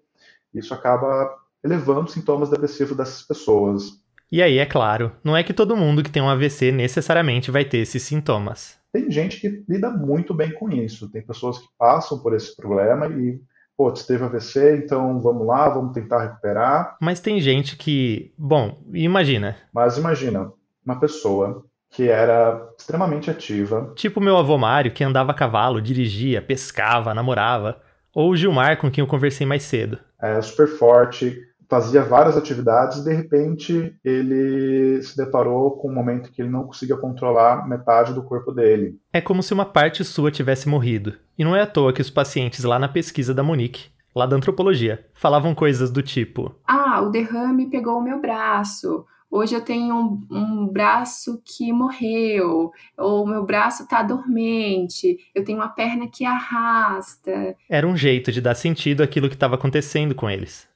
Isso 0.54 0.74
acaba 0.74 1.36
elevando 1.64 2.06
os 2.08 2.14
sintomas 2.14 2.50
depressivos 2.50 2.98
dessas 2.98 3.22
pessoas. 3.22 4.02
E 4.32 4.42
aí, 4.42 4.58
é 4.58 4.66
claro, 4.66 5.12
não 5.24 5.38
é 5.38 5.44
que 5.44 5.54
todo 5.54 5.78
mundo 5.78 6.04
que 6.04 6.10
tem 6.10 6.22
um 6.22 6.30
AVC 6.30 6.72
necessariamente 6.72 7.52
vai 7.52 7.64
ter 7.64 7.78
esses 7.78 8.02
sintomas. 8.02 8.78
Tem 8.92 9.10
gente 9.10 9.40
que 9.40 9.64
lida 9.70 9.92
muito 9.92 10.34
bem 10.34 10.52
com 10.52 10.70
isso. 10.70 11.10
Tem 11.10 11.22
pessoas 11.22 11.60
que 11.60 11.68
passam 11.78 12.18
por 12.20 12.34
esse 12.34 12.56
problema 12.56 13.08
e 13.08 13.40
pô, 13.78 13.92
teve 13.92 14.24
AVC, 14.24 14.78
então 14.78 15.20
vamos 15.20 15.46
lá, 15.46 15.70
vamos 15.70 15.94
tentar 15.94 16.24
recuperar. 16.24 16.98
Mas 17.02 17.20
tem 17.20 17.40
gente 17.40 17.76
que, 17.76 18.34
bom, 18.38 18.82
imagina. 18.94 19.56
Mas 19.74 19.98
imagina, 19.98 20.52
uma 20.86 21.00
pessoa 21.00 21.66
que 21.94 22.10
era 22.10 22.70
extremamente 22.78 23.30
ativa. 23.30 23.94
Tipo 23.96 24.20
meu 24.20 24.36
avô 24.36 24.58
Mário, 24.58 24.92
que 24.92 25.04
andava 25.04 25.32
a 25.32 25.36
cavalo, 25.36 25.82
dirigia, 25.82 26.42
pescava, 26.42 27.14
namorava. 27.14 27.80
Ou 28.14 28.32
o 28.32 28.36
Gilmar, 28.36 28.78
com 28.78 28.92
quem 28.92 29.02
eu 29.02 29.08
conversei 29.08 29.46
mais 29.46 29.64
cedo. 29.64 30.00
É 30.22 30.42
super 30.42 30.68
forte, 30.68 31.40
fazia 31.70 32.04
várias 32.04 32.36
atividades 32.36 33.00
e 33.00 33.04
de 33.04 33.14
repente 33.14 33.96
ele 34.04 35.02
se 35.04 35.16
deparou 35.16 35.72
com 35.72 35.90
um 35.90 35.94
momento 35.94 36.32
que 36.32 36.42
ele 36.42 36.50
não 36.50 36.64
conseguia 36.64 36.98
controlar 36.98 37.68
metade 37.68 38.14
do 38.14 38.24
corpo 38.24 38.52
dele. 38.52 38.98
É 39.12 39.22
como 39.22 39.44
se 39.44 39.54
uma 39.54 39.66
parte 39.66 40.04
sua 40.04 40.32
tivesse 40.32 40.68
morrido. 40.68 41.14
E 41.38 41.44
não 41.44 41.56
é 41.56 41.62
à 41.62 41.68
toa 41.68 41.94
que 41.94 42.02
os 42.02 42.10
pacientes 42.10 42.64
lá 42.64 42.78
na 42.78 42.88
pesquisa 42.88 43.34
da 43.34 43.44
Monique, 43.44 43.90
lá 44.16 44.26
da 44.26 44.36
antropologia, 44.36 45.06
falavam 45.14 45.56
coisas 45.56 45.92
do 45.92 46.02
tipo: 46.02 46.56
Ah, 46.68 47.02
o 47.02 47.10
derrame 47.10 47.70
pegou 47.70 47.98
o 47.98 48.04
meu 48.04 48.20
braço. 48.20 49.06
Hoje 49.36 49.56
eu 49.56 49.62
tenho 49.62 49.96
um, 49.96 50.28
um 50.30 50.68
braço 50.68 51.42
que 51.44 51.74
morreu, 51.74 52.72
ou 52.96 53.26
meu 53.26 53.44
braço 53.44 53.82
está 53.82 54.04
dormente, 54.04 55.18
eu 55.34 55.44
tenho 55.44 55.58
uma 55.58 55.70
perna 55.70 56.08
que 56.08 56.24
arrasta. 56.24 57.56
Era 57.68 57.88
um 57.88 57.98
jeito 57.98 58.32
de 58.32 58.40
dar 58.40 58.54
sentido 58.54 59.02
àquilo 59.02 59.28
que 59.28 59.34
estava 59.34 59.56
acontecendo 59.56 60.14
com 60.14 60.30
eles. 60.30 60.70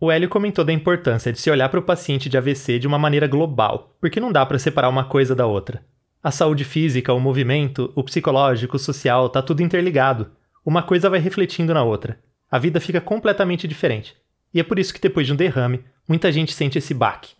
O 0.00 0.10
Hélio 0.10 0.28
comentou 0.28 0.64
da 0.64 0.72
importância 0.72 1.32
de 1.32 1.38
se 1.38 1.48
olhar 1.52 1.68
para 1.68 1.78
o 1.78 1.84
paciente 1.84 2.28
de 2.28 2.36
AVC 2.36 2.80
de 2.80 2.88
uma 2.88 2.98
maneira 2.98 3.28
global, 3.28 3.94
porque 4.00 4.18
não 4.18 4.32
dá 4.32 4.44
para 4.44 4.58
separar 4.58 4.88
uma 4.88 5.04
coisa 5.04 5.32
da 5.32 5.46
outra. 5.46 5.86
A 6.20 6.32
saúde 6.32 6.64
física, 6.64 7.14
o 7.14 7.20
movimento, 7.20 7.92
o 7.94 8.02
psicológico, 8.02 8.74
o 8.74 8.80
social, 8.80 9.28
tá 9.28 9.40
tudo 9.40 9.62
interligado. 9.62 10.32
Uma 10.66 10.82
coisa 10.82 11.08
vai 11.08 11.20
refletindo 11.20 11.72
na 11.72 11.84
outra. 11.84 12.18
A 12.50 12.58
vida 12.58 12.80
fica 12.80 13.00
completamente 13.00 13.68
diferente. 13.68 14.16
E 14.52 14.58
é 14.58 14.64
por 14.64 14.80
isso 14.80 14.92
que 14.92 15.00
depois 15.00 15.28
de 15.28 15.32
um 15.32 15.36
derrame, 15.36 15.84
muita 16.08 16.32
gente 16.32 16.52
sente 16.52 16.76
esse 16.76 16.92
baque. 16.92 17.38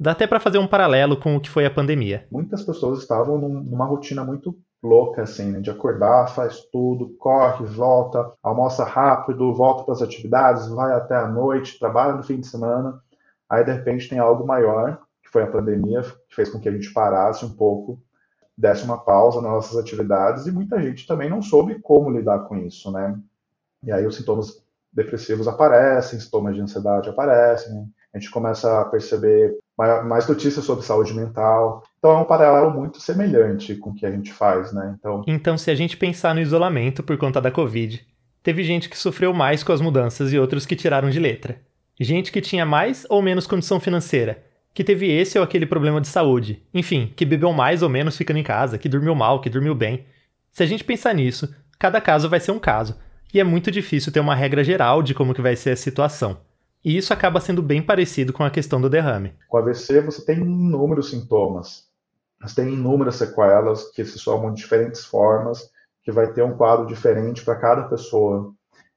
Dá 0.00 0.12
até 0.12 0.26
para 0.26 0.40
fazer 0.40 0.56
um 0.56 0.66
paralelo 0.66 1.14
com 1.14 1.36
o 1.36 1.40
que 1.40 1.50
foi 1.50 1.66
a 1.66 1.70
pandemia. 1.70 2.26
Muitas 2.32 2.62
pessoas 2.62 3.00
estavam 3.00 3.36
numa 3.36 3.84
rotina 3.84 4.24
muito 4.24 4.58
louca, 4.82 5.20
assim, 5.20 5.50
né? 5.50 5.60
De 5.60 5.70
acordar, 5.70 6.26
faz 6.28 6.62
tudo, 6.72 7.10
corre, 7.18 7.66
volta, 7.66 8.32
almoça 8.42 8.82
rápido, 8.82 9.52
volta 9.52 9.84
para 9.84 9.92
as 9.92 10.00
atividades, 10.00 10.68
vai 10.68 10.94
até 10.94 11.14
a 11.14 11.28
noite, 11.28 11.78
trabalha 11.78 12.14
no 12.14 12.22
fim 12.22 12.40
de 12.40 12.46
semana. 12.46 12.98
Aí, 13.46 13.62
de 13.62 13.72
repente, 13.72 14.08
tem 14.08 14.18
algo 14.18 14.46
maior, 14.46 15.02
que 15.22 15.28
foi 15.30 15.42
a 15.42 15.46
pandemia, 15.46 16.00
que 16.00 16.34
fez 16.34 16.48
com 16.48 16.58
que 16.58 16.70
a 16.70 16.72
gente 16.72 16.90
parasse 16.94 17.44
um 17.44 17.50
pouco, 17.50 18.02
desse 18.56 18.84
uma 18.84 18.96
pausa 18.96 19.42
nas 19.42 19.50
nossas 19.50 19.76
atividades, 19.76 20.46
e 20.46 20.52
muita 20.52 20.80
gente 20.80 21.06
também 21.06 21.28
não 21.28 21.42
soube 21.42 21.78
como 21.78 22.10
lidar 22.10 22.38
com 22.40 22.56
isso, 22.56 22.90
né? 22.90 23.18
E 23.82 23.92
aí 23.92 24.06
os 24.06 24.16
sintomas 24.16 24.64
depressivos 24.90 25.46
aparecem, 25.46 26.18
sintomas 26.18 26.54
de 26.54 26.62
ansiedade 26.62 27.10
aparecem, 27.10 27.86
a 28.14 28.18
gente 28.18 28.30
começa 28.30 28.80
a 28.80 28.84
perceber 28.86 29.56
mais 30.04 30.28
notícias 30.28 30.64
sobre 30.64 30.84
saúde 30.84 31.14
mental. 31.14 31.82
Então 31.98 32.10
é 32.12 32.16
um 32.16 32.24
paralelo 32.24 32.70
muito 32.70 33.00
semelhante 33.00 33.74
com 33.74 33.90
o 33.90 33.94
que 33.94 34.06
a 34.06 34.10
gente 34.10 34.32
faz, 34.32 34.72
né? 34.72 34.94
Então, 34.98 35.24
então 35.26 35.58
se 35.58 35.70
a 35.70 35.74
gente 35.74 35.96
pensar 35.96 36.34
no 36.34 36.40
isolamento 36.40 37.02
por 37.02 37.16
conta 37.16 37.40
da 37.40 37.50
Covid, 37.50 38.04
teve 38.42 38.62
gente 38.64 38.88
que 38.88 38.98
sofreu 38.98 39.32
mais 39.32 39.62
com 39.62 39.72
as 39.72 39.80
mudanças 39.80 40.32
e 40.32 40.38
outros 40.38 40.66
que 40.66 40.76
tiraram 40.76 41.10
de 41.10 41.18
letra. 41.18 41.58
Gente 41.98 42.32
que 42.32 42.40
tinha 42.40 42.64
mais 42.64 43.06
ou 43.10 43.20
menos 43.20 43.46
condição 43.46 43.78
financeira, 43.78 44.42
que 44.72 44.84
teve 44.84 45.10
esse 45.10 45.38
ou 45.38 45.44
aquele 45.44 45.66
problema 45.66 46.00
de 46.00 46.08
saúde, 46.08 46.62
enfim, 46.72 47.12
que 47.14 47.26
bebeu 47.26 47.52
mais 47.52 47.82
ou 47.82 47.88
menos 47.88 48.16
ficando 48.16 48.38
em 48.38 48.42
casa, 48.42 48.78
que 48.78 48.88
dormiu 48.88 49.14
mal, 49.14 49.40
que 49.40 49.50
dormiu 49.50 49.74
bem. 49.74 50.04
Se 50.52 50.62
a 50.62 50.66
gente 50.66 50.84
pensar 50.84 51.14
nisso, 51.14 51.54
cada 51.78 52.00
caso 52.00 52.28
vai 52.28 52.40
ser 52.40 52.52
um 52.52 52.58
caso, 52.58 52.96
e 53.32 53.40
é 53.40 53.44
muito 53.44 53.70
difícil 53.70 54.12
ter 54.12 54.20
uma 54.20 54.34
regra 54.34 54.64
geral 54.64 55.02
de 55.02 55.14
como 55.14 55.34
que 55.34 55.42
vai 55.42 55.56
ser 55.56 55.70
a 55.70 55.76
situação. 55.76 56.38
E 56.84 56.96
isso 56.96 57.12
acaba 57.12 57.40
sendo 57.40 57.62
bem 57.62 57.82
parecido 57.82 58.32
com 58.32 58.42
a 58.42 58.50
questão 58.50 58.80
do 58.80 58.88
derrame. 58.88 59.34
Com 59.48 59.58
AVC 59.58 60.00
você 60.00 60.24
tem 60.24 60.38
inúmeros 60.38 61.10
sintomas, 61.10 61.88
você 62.40 62.62
tem 62.62 62.72
inúmeras 62.72 63.16
sequelas 63.16 63.90
que 63.90 64.04
se 64.04 64.18
somam 64.18 64.52
de 64.52 64.62
diferentes 64.62 65.04
formas 65.04 65.70
que 66.02 66.10
vai 66.10 66.32
ter 66.32 66.42
um 66.42 66.56
quadro 66.56 66.86
diferente 66.86 67.44
para 67.44 67.56
cada 67.56 67.84
pessoa. 67.84 68.54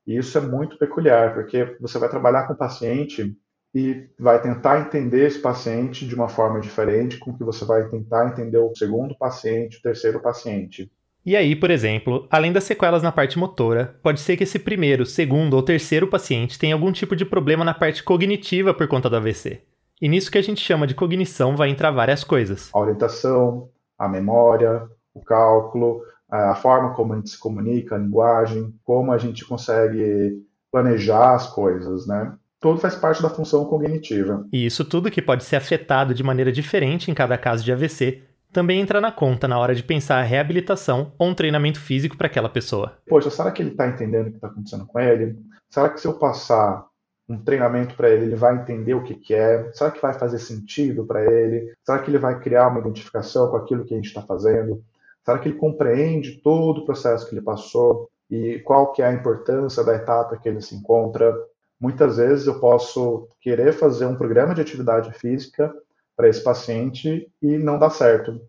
E 0.08 0.18
isso 0.18 0.38
é 0.38 0.42
muito 0.42 0.78
peculiar, 0.78 1.34
porque 1.34 1.78
você 1.80 1.98
vai 1.98 2.10
trabalhar 2.10 2.48
com 2.48 2.54
o 2.54 2.58
paciente 2.58 3.38
e 3.76 4.08
vai 4.20 4.42
tentar 4.42 4.80
entender 4.80 5.28
esse 5.28 5.40
paciente 5.40 6.08
de 6.08 6.16
uma 6.16 6.30
forma 6.30 6.60
diferente, 6.62 7.18
com 7.18 7.36
que 7.36 7.44
você 7.44 7.66
vai 7.66 7.88
tentar 7.90 8.30
entender 8.30 8.58
o 8.58 8.76
segundo 8.76 9.18
paciente, 9.18 9.78
o 9.78 9.82
terceiro 9.82 10.22
paciente. 10.22 10.92
E 11.26 11.38
aí, 11.38 11.56
por 11.56 11.72
exemplo, 11.72 12.28
além 12.30 12.52
das 12.52 12.66
sequelas 12.66 13.02
na 13.02 13.12
parte 13.12 13.40
motora, 13.40 13.98
pode 14.04 14.20
ser 14.20 14.36
que 14.36 14.44
esse 14.44 14.60
primeiro, 14.60 15.06
segundo 15.06 15.54
ou 15.54 15.64
terceiro 15.64 16.06
paciente 16.08 16.60
tenha 16.60 16.76
algum 16.76 16.92
tipo 16.92 17.16
de 17.16 17.24
problema 17.24 17.64
na 17.64 17.74
parte 17.74 18.04
cognitiva 18.04 18.74
por 18.74 18.88
conta 18.90 19.10
do 19.10 19.16
AVC. 19.16 19.62
E 20.02 20.10
nisso 20.10 20.30
que 20.30 20.38
a 20.38 20.42
gente 20.44 20.60
chama 20.60 20.86
de 20.86 20.94
cognição 20.94 21.56
vai 21.56 21.70
entrar 21.70 21.92
várias 21.92 22.26
coisas. 22.26 22.70
A 22.74 22.80
orientação, 22.80 23.70
a 23.98 24.10
memória, 24.10 24.84
o 25.14 25.22
cálculo, 25.22 26.02
a 26.30 26.56
forma 26.56 26.94
como 26.94 27.14
a 27.14 27.16
gente 27.16 27.30
se 27.30 27.40
comunica, 27.40 27.96
a 27.96 28.00
linguagem, 28.00 28.74
como 28.84 29.14
a 29.14 29.18
gente 29.18 29.46
consegue 29.46 30.44
planejar 30.70 31.36
as 31.36 31.48
coisas, 31.48 32.06
né? 32.06 32.34
Tudo 32.60 32.80
faz 32.80 32.96
parte 32.96 33.22
da 33.22 33.30
função 33.30 33.64
cognitiva. 33.66 34.46
E 34.52 34.66
isso 34.66 34.84
tudo 34.84 35.12
que 35.12 35.22
pode 35.22 35.46
ser 35.46 35.56
afetado 35.56 36.14
de 36.14 36.24
maneira 36.24 36.52
diferente 36.52 37.10
em 37.12 37.14
cada 37.14 37.38
caso 37.38 37.64
de 37.64 37.72
AVC 37.72 38.24
também 38.54 38.80
entra 38.80 39.02
na 39.02 39.12
conta 39.12 39.48
na 39.48 39.60
hora 39.60 39.76
de 39.76 39.84
pensar 39.84 40.20
a 40.20 40.24
reabilitação 40.24 41.12
ou 41.18 41.28
um 41.28 41.34
treinamento 41.34 41.80
físico 41.80 42.16
para 42.16 42.28
aquela 42.28 42.48
pessoa. 42.48 42.94
Poxa, 43.08 43.30
será 43.30 43.52
que 43.52 43.62
ele 43.62 43.72
está 43.72 43.88
entendendo 43.88 44.28
o 44.28 44.30
que 44.30 44.38
está 44.38 44.48
acontecendo 44.48 44.86
com 44.86 45.00
ele? 45.00 45.36
Será 45.70 45.90
que 45.90 46.00
se 46.00 46.08
eu 46.08 46.14
passar 46.14 46.86
um 47.28 47.38
treinamento 47.38 47.96
para 47.96 48.10
ele, 48.10 48.26
ele 48.26 48.36
vai 48.36 48.56
entender 48.56 48.94
o 48.94 49.04
que, 49.04 49.16
que 49.16 49.34
é? 49.34 49.72
Será 49.74 49.90
que 49.92 50.02
vai 50.02 50.14
fazer 50.14 50.40
sentido 50.40 51.06
para 51.06 51.24
ele? 51.26 51.74
Será 51.84 52.00
que 52.00 52.12
ele 52.12 52.18
vai 52.18 52.40
criar 52.40 52.68
uma 52.68 52.80
identificação 52.80 53.50
com 53.50 53.58
aquilo 53.58 53.86
que 53.86 53.94
a 53.94 53.98
gente 53.98 54.08
está 54.08 54.22
fazendo? 54.22 54.84
Será 55.26 55.40
que 55.40 55.50
ele 55.50 55.58
compreende 55.58 56.42
todo 56.44 56.82
o 56.82 56.86
processo 56.86 57.28
que 57.28 57.34
ele 57.34 57.42
passou 57.42 58.10
e 58.30 58.60
qual 58.60 58.92
que 58.92 59.02
é 59.02 59.08
a 59.08 59.14
importância 59.14 59.84
da 59.84 59.96
etapa 59.96 60.38
que 60.38 60.48
ele 60.48 60.62
se 60.62 60.76
encontra? 60.76 61.34
Muitas 61.80 62.18
vezes 62.18 62.46
eu 62.46 62.60
posso 62.60 63.28
querer 63.42 63.74
fazer 63.74 64.06
um 64.06 64.16
programa 64.16 64.54
de 64.54 64.62
atividade 64.62 65.12
física 65.14 65.74
para 66.16 66.30
esse 66.30 66.44
paciente 66.44 67.28
e 67.42 67.58
não 67.58 67.78
dá 67.78 67.90
certo. 67.90 68.42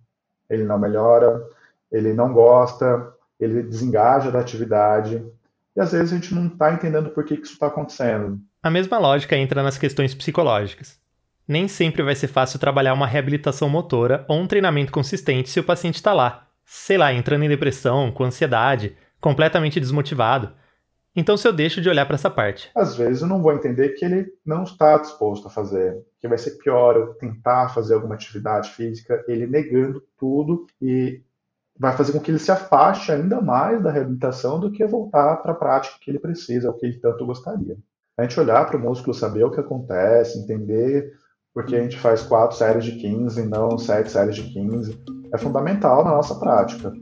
Ele 0.48 0.64
não 0.64 0.78
melhora, 0.78 1.42
ele 1.90 2.12
não 2.12 2.32
gosta, 2.32 3.12
ele 3.40 3.62
desengaja 3.62 4.30
da 4.30 4.40
atividade 4.40 5.24
e 5.76 5.80
às 5.80 5.92
vezes 5.92 6.12
a 6.12 6.14
gente 6.14 6.34
não 6.34 6.46
está 6.46 6.72
entendendo 6.72 7.10
por 7.10 7.24
que, 7.24 7.36
que 7.36 7.44
isso 7.44 7.54
está 7.54 7.66
acontecendo. 7.66 8.38
A 8.62 8.70
mesma 8.70 8.98
lógica 8.98 9.36
entra 9.36 9.62
nas 9.62 9.76
questões 9.76 10.14
psicológicas. 10.14 10.98
Nem 11.46 11.68
sempre 11.68 12.02
vai 12.02 12.14
ser 12.14 12.28
fácil 12.28 12.58
trabalhar 12.58 12.94
uma 12.94 13.06
reabilitação 13.06 13.68
motora 13.68 14.24
ou 14.28 14.38
um 14.38 14.46
treinamento 14.46 14.92
consistente 14.92 15.50
se 15.50 15.60
o 15.60 15.64
paciente 15.64 15.96
está 15.96 16.12
lá, 16.12 16.46
sei 16.64 16.96
lá, 16.96 17.12
entrando 17.12 17.44
em 17.44 17.48
depressão, 17.48 18.10
com 18.10 18.24
ansiedade, 18.24 18.96
completamente 19.20 19.80
desmotivado. 19.80 20.52
Então, 21.16 21.36
se 21.36 21.46
eu 21.46 21.52
deixo 21.52 21.80
de 21.80 21.88
olhar 21.88 22.06
para 22.06 22.16
essa 22.16 22.30
parte. 22.30 22.70
Às 22.74 22.96
vezes 22.96 23.22
eu 23.22 23.28
não 23.28 23.40
vou 23.40 23.52
entender 23.52 23.90
que 23.90 24.04
ele 24.04 24.26
não 24.44 24.64
está 24.64 24.98
disposto 24.98 25.46
a 25.46 25.50
fazer, 25.50 25.96
que 26.20 26.26
vai 26.26 26.38
ser 26.38 26.52
pior 26.58 26.96
eu 26.96 27.14
tentar 27.14 27.68
fazer 27.68 27.94
alguma 27.94 28.14
atividade 28.14 28.70
física, 28.70 29.24
ele 29.28 29.46
negando 29.46 30.02
tudo 30.18 30.66
e 30.82 31.22
vai 31.78 31.96
fazer 31.96 32.12
com 32.12 32.20
que 32.20 32.30
ele 32.30 32.38
se 32.38 32.50
afaste 32.50 33.12
ainda 33.12 33.40
mais 33.40 33.82
da 33.82 33.90
reabilitação 33.90 34.58
do 34.58 34.70
que 34.70 34.86
voltar 34.86 35.36
para 35.36 35.52
a 35.52 35.56
prática 35.56 35.96
que 36.00 36.10
ele 36.10 36.18
precisa, 36.18 36.70
o 36.70 36.74
que 36.74 36.86
ele 36.86 36.98
tanto 36.98 37.26
gostaria 37.26 37.76
a 38.16 38.22
gente 38.22 38.38
olhar 38.38 38.66
para 38.66 38.76
o 38.76 38.80
músculo, 38.80 39.14
saber 39.14 39.44
o 39.44 39.50
que 39.50 39.60
acontece, 39.60 40.38
entender 40.38 41.12
porque 41.52 41.76
a 41.76 41.82
gente 41.82 41.98
faz 41.98 42.22
quatro 42.22 42.56
séries 42.56 42.84
de 42.84 42.92
15 42.92 43.40
e 43.40 43.46
não 43.46 43.78
sete 43.78 44.10
séries 44.10 44.34
de 44.34 44.42
15, 44.42 45.04
é 45.32 45.38
fundamental 45.38 46.04
na 46.04 46.10
nossa 46.10 46.34
prática. 46.34 46.92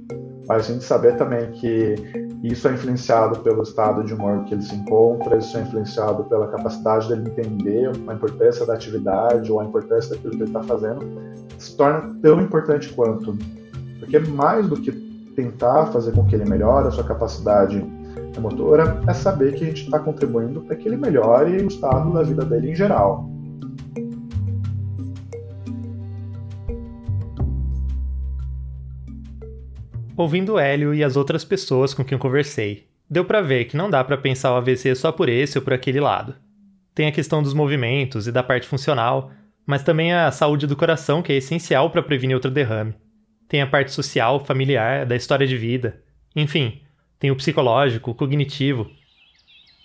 Mas 0.52 0.68
a 0.68 0.72
gente 0.74 0.84
saber 0.84 1.16
também 1.16 1.50
que 1.52 1.94
isso 2.42 2.68
é 2.68 2.74
influenciado 2.74 3.38
pelo 3.40 3.62
estado 3.62 4.04
de 4.04 4.12
humor 4.12 4.44
que 4.44 4.52
ele 4.52 4.60
se 4.60 4.74
encontra, 4.74 5.38
isso 5.38 5.56
é 5.56 5.62
influenciado 5.62 6.24
pela 6.24 6.46
capacidade 6.48 7.08
dele 7.08 7.30
entender 7.30 7.90
a 8.06 8.12
importância 8.12 8.66
da 8.66 8.74
atividade 8.74 9.50
ou 9.50 9.60
a 9.60 9.64
importância 9.64 10.10
daquilo 10.10 10.32
que 10.32 10.42
ele 10.42 10.50
está 10.50 10.62
fazendo, 10.62 11.00
se 11.56 11.74
torna 11.74 12.14
tão 12.20 12.38
importante 12.42 12.92
quanto. 12.92 13.34
Porque 13.98 14.18
mais 14.18 14.68
do 14.68 14.76
que 14.76 14.92
tentar 15.34 15.86
fazer 15.86 16.12
com 16.12 16.26
que 16.26 16.34
ele 16.34 16.44
melhore 16.44 16.88
a 16.88 16.90
sua 16.90 17.04
capacidade 17.04 17.82
motora 18.38 19.00
é 19.08 19.14
saber 19.14 19.54
que 19.54 19.64
a 19.64 19.68
gente 19.68 19.84
está 19.84 19.98
contribuindo 19.98 20.60
para 20.60 20.76
que 20.76 20.86
ele 20.86 20.98
melhore 20.98 21.62
o 21.62 21.68
estado 21.68 22.12
da 22.12 22.22
vida 22.22 22.44
dele 22.44 22.72
em 22.72 22.74
geral. 22.74 23.26
Ouvindo 30.14 30.58
Hélio 30.58 30.94
e 30.94 31.02
as 31.02 31.16
outras 31.16 31.42
pessoas 31.42 31.94
com 31.94 32.04
quem 32.04 32.18
conversei, 32.18 32.86
deu 33.08 33.24
para 33.24 33.40
ver 33.40 33.64
que 33.64 33.76
não 33.76 33.88
dá 33.88 34.04
para 34.04 34.18
pensar 34.18 34.52
o 34.52 34.56
AVC 34.56 34.94
só 34.94 35.10
por 35.10 35.28
esse 35.28 35.56
ou 35.56 35.64
por 35.64 35.72
aquele 35.72 36.00
lado. 36.00 36.34
Tem 36.94 37.06
a 37.06 37.12
questão 37.12 37.42
dos 37.42 37.54
movimentos 37.54 38.26
e 38.26 38.32
da 38.32 38.42
parte 38.42 38.66
funcional, 38.66 39.30
mas 39.66 39.82
também 39.82 40.12
a 40.12 40.30
saúde 40.30 40.66
do 40.66 40.76
coração, 40.76 41.22
que 41.22 41.32
é 41.32 41.36
essencial 41.36 41.88
para 41.90 42.02
prevenir 42.02 42.34
outro 42.34 42.50
derrame. 42.50 42.94
Tem 43.48 43.62
a 43.62 43.66
parte 43.66 43.90
social, 43.90 44.44
familiar, 44.44 45.06
da 45.06 45.16
história 45.16 45.46
de 45.46 45.56
vida. 45.56 46.02
Enfim, 46.36 46.82
tem 47.18 47.30
o 47.30 47.36
psicológico, 47.36 48.10
o 48.10 48.14
cognitivo. 48.14 48.90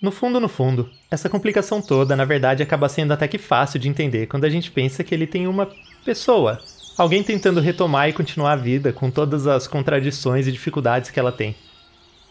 No 0.02 0.10
fundo, 0.12 0.38
no 0.38 0.48
fundo, 0.48 0.90
essa 1.10 1.30
complicação 1.30 1.80
toda, 1.80 2.14
na 2.14 2.26
verdade, 2.26 2.62
acaba 2.62 2.88
sendo 2.88 3.12
até 3.12 3.26
que 3.26 3.38
fácil 3.38 3.80
de 3.80 3.88
entender 3.88 4.26
quando 4.26 4.44
a 4.44 4.50
gente 4.50 4.70
pensa 4.70 5.02
que 5.02 5.14
ele 5.14 5.26
tem 5.26 5.46
uma 5.46 5.68
pessoa, 6.04 6.58
alguém 6.98 7.22
tentando 7.22 7.60
retomar 7.60 8.08
e 8.08 8.12
continuar 8.12 8.52
a 8.52 8.56
vida 8.56 8.92
com 8.92 9.10
todas 9.10 9.46
as 9.46 9.66
contradições 9.66 10.46
e 10.46 10.52
dificuldades 10.52 11.10
que 11.10 11.18
ela 11.18 11.32
tem. 11.32 11.54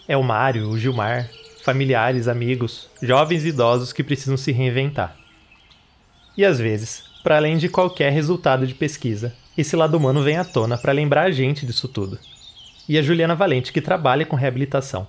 É 0.07 0.15
o 0.15 0.23
Mário, 0.23 0.69
o 0.69 0.77
Gilmar, 0.77 1.29
familiares, 1.63 2.27
amigos, 2.27 2.89
jovens 3.01 3.45
e 3.45 3.49
idosos 3.49 3.93
que 3.93 4.03
precisam 4.03 4.37
se 4.37 4.51
reinventar. 4.51 5.15
E 6.37 6.45
às 6.45 6.59
vezes, 6.59 7.03
para 7.23 7.37
além 7.37 7.57
de 7.57 7.69
qualquer 7.69 8.11
resultado 8.11 8.67
de 8.67 8.75
pesquisa, 8.75 9.33
esse 9.57 9.75
lado 9.75 9.97
humano 9.97 10.21
vem 10.21 10.37
à 10.37 10.45
tona 10.45 10.77
para 10.77 10.91
lembrar 10.91 11.23
a 11.23 11.31
gente 11.31 11.65
disso 11.65 11.87
tudo 11.87 12.19
e 12.87 12.97
a 12.97 13.01
Juliana 13.01 13.35
Valente, 13.35 13.73
que 13.73 13.81
trabalha 13.81 14.25
com 14.25 14.35
reabilitação. 14.35 15.07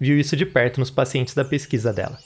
Viu 0.00 0.18
isso 0.18 0.36
de 0.36 0.46
perto 0.46 0.80
nos 0.80 0.90
pacientes 0.90 1.34
da 1.34 1.44
pesquisa 1.44 1.92
dela. 1.92 2.18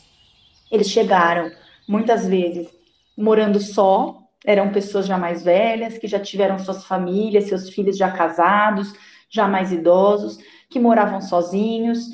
Eles 0.70 0.88
chegaram, 0.88 1.50
muitas 1.88 2.26
vezes, 2.26 2.68
morando 3.16 3.58
só, 3.58 4.21
eram 4.44 4.72
pessoas 4.72 5.06
já 5.06 5.16
mais 5.16 5.42
velhas, 5.42 5.98
que 5.98 6.06
já 6.06 6.18
tiveram 6.18 6.58
suas 6.58 6.84
famílias, 6.84 7.44
seus 7.44 7.70
filhos 7.70 7.96
já 7.96 8.10
casados, 8.10 8.92
já 9.30 9.48
mais 9.48 9.72
idosos, 9.72 10.38
que 10.68 10.80
moravam 10.80 11.20
sozinhos, 11.20 12.08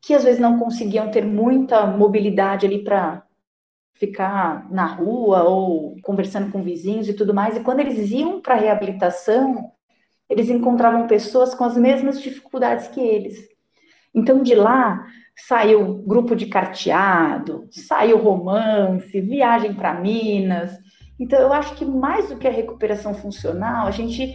que 0.00 0.14
às 0.14 0.24
vezes 0.24 0.40
não 0.40 0.58
conseguiam 0.58 1.10
ter 1.10 1.24
muita 1.24 1.86
mobilidade 1.86 2.66
ali 2.66 2.82
para 2.82 3.22
ficar 3.94 4.70
na 4.70 4.86
rua 4.86 5.42
ou 5.44 5.96
conversando 6.02 6.50
com 6.50 6.62
vizinhos 6.62 7.08
e 7.08 7.14
tudo 7.14 7.34
mais. 7.34 7.56
E 7.56 7.60
quando 7.60 7.80
eles 7.80 8.10
iam 8.10 8.40
para 8.40 8.54
a 8.54 8.58
reabilitação, 8.58 9.72
eles 10.28 10.48
encontravam 10.48 11.06
pessoas 11.06 11.54
com 11.54 11.64
as 11.64 11.76
mesmas 11.76 12.20
dificuldades 12.22 12.88
que 12.88 13.00
eles. 13.00 13.48
Então, 14.14 14.42
de 14.42 14.54
lá, 14.54 15.06
saiu 15.46 16.02
grupo 16.06 16.34
de 16.34 16.46
carteado, 16.46 17.68
saiu 17.70 18.18
romance, 18.18 19.20
viagem 19.20 19.74
para 19.74 19.94
Minas. 20.00 20.72
Então, 21.20 21.38
eu 21.38 21.52
acho 21.52 21.74
que 21.74 21.84
mais 21.84 22.30
do 22.30 22.36
que 22.36 22.48
a 22.48 22.50
recuperação 22.50 23.12
funcional, 23.12 23.86
a 23.86 23.90
gente 23.90 24.34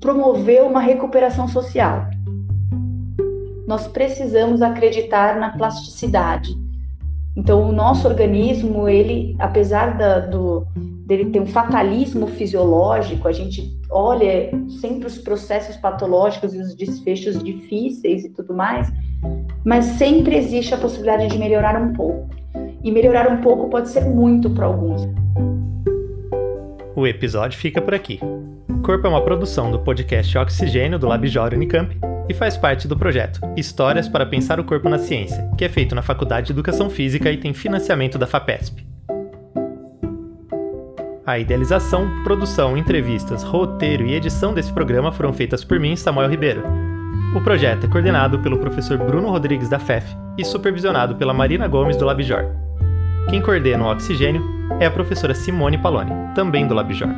promoveu 0.00 0.66
uma 0.66 0.80
recuperação 0.80 1.46
social. 1.46 2.06
Nós 3.66 3.86
precisamos 3.86 4.62
acreditar 4.62 5.38
na 5.38 5.50
plasticidade. 5.50 6.56
Então, 7.36 7.68
o 7.68 7.72
nosso 7.72 8.08
organismo, 8.08 8.88
ele, 8.88 9.36
apesar 9.38 9.96
da, 9.98 10.20
do, 10.20 10.66
dele 11.06 11.26
ter 11.26 11.40
um 11.40 11.46
fatalismo 11.46 12.26
fisiológico, 12.26 13.28
a 13.28 13.32
gente 13.32 13.78
olha 13.90 14.50
sempre 14.80 15.06
os 15.06 15.18
processos 15.18 15.76
patológicos 15.76 16.54
e 16.54 16.58
os 16.58 16.74
desfechos 16.74 17.42
difíceis 17.42 18.24
e 18.24 18.30
tudo 18.30 18.54
mais, 18.54 18.90
mas 19.64 19.84
sempre 19.84 20.36
existe 20.36 20.74
a 20.74 20.78
possibilidade 20.78 21.28
de 21.28 21.38
melhorar 21.38 21.80
um 21.80 21.92
pouco. 21.92 22.28
E 22.82 22.90
melhorar 22.90 23.30
um 23.30 23.40
pouco 23.42 23.68
pode 23.68 23.90
ser 23.90 24.04
muito 24.06 24.50
para 24.50 24.66
alguns. 24.66 25.06
O 26.94 27.06
episódio 27.06 27.58
fica 27.58 27.80
por 27.80 27.94
aqui. 27.94 28.20
Corpo 28.84 29.06
é 29.06 29.10
uma 29.10 29.24
produção 29.24 29.70
do 29.70 29.78
podcast 29.78 30.36
Oxigênio 30.36 30.98
do 30.98 31.08
Labjor 31.08 31.54
Unicamp 31.54 31.96
e 32.28 32.34
faz 32.34 32.56
parte 32.56 32.86
do 32.86 32.96
projeto 32.96 33.40
Histórias 33.56 34.08
para 34.08 34.26
Pensar 34.26 34.60
o 34.60 34.64
Corpo 34.64 34.90
na 34.90 34.98
Ciência, 34.98 35.50
que 35.56 35.64
é 35.64 35.70
feito 35.70 35.94
na 35.94 36.02
Faculdade 36.02 36.48
de 36.48 36.52
Educação 36.52 36.90
Física 36.90 37.32
e 37.32 37.38
tem 37.38 37.54
financiamento 37.54 38.18
da 38.18 38.26
FAPESP. 38.26 38.86
A 41.24 41.38
idealização, 41.38 42.06
produção, 42.24 42.76
entrevistas, 42.76 43.42
roteiro 43.42 44.04
e 44.04 44.14
edição 44.14 44.52
desse 44.52 44.72
programa 44.72 45.10
foram 45.12 45.32
feitas 45.32 45.64
por 45.64 45.80
mim, 45.80 45.96
Samuel 45.96 46.28
Ribeiro. 46.28 46.62
O 47.34 47.40
projeto 47.40 47.86
é 47.86 47.88
coordenado 47.88 48.38
pelo 48.40 48.58
professor 48.58 48.98
Bruno 48.98 49.30
Rodrigues 49.30 49.70
da 49.70 49.78
FEF 49.78 50.14
e 50.36 50.44
supervisionado 50.44 51.16
pela 51.16 51.32
Marina 51.32 51.66
Gomes 51.68 51.96
do 51.96 52.04
Labjor. 52.04 52.44
Quem 53.30 53.40
coordena 53.40 53.84
o 53.84 53.90
Oxigênio 53.90 54.61
é 54.80 54.86
a 54.86 54.90
professora 54.90 55.34
Simone 55.34 55.78
Paloni, 55.78 56.12
também 56.34 56.66
do 56.66 56.74
Labjor. 56.74 57.08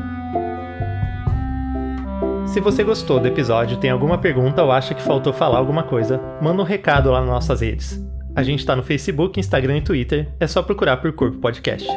Se 2.47 2.61
você 2.61 2.85
gostou 2.85 3.19
do 3.19 3.27
episódio, 3.27 3.79
tem 3.79 3.91
alguma 3.91 4.19
pergunta 4.19 4.63
ou 4.63 4.71
acha 4.71 4.95
que 4.95 5.03
faltou 5.03 5.33
falar 5.33 5.59
alguma 5.59 5.83
coisa, 5.83 6.21
manda 6.41 6.63
um 6.63 6.65
recado 6.65 7.11
lá 7.11 7.21
nas 7.21 7.29
nossas 7.29 7.61
redes. 7.61 8.01
A 8.37 8.43
gente 8.43 8.61
está 8.61 8.77
no 8.77 8.83
Facebook, 8.83 9.41
Instagram 9.41 9.79
e 9.79 9.83
Twitter, 9.83 10.29
é 10.39 10.47
só 10.47 10.63
procurar 10.63 10.99
por 10.99 11.13
Corpo 11.13 11.39
Podcast. 11.39 11.89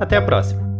Até 0.00 0.16
a 0.16 0.22
próxima! 0.22 0.71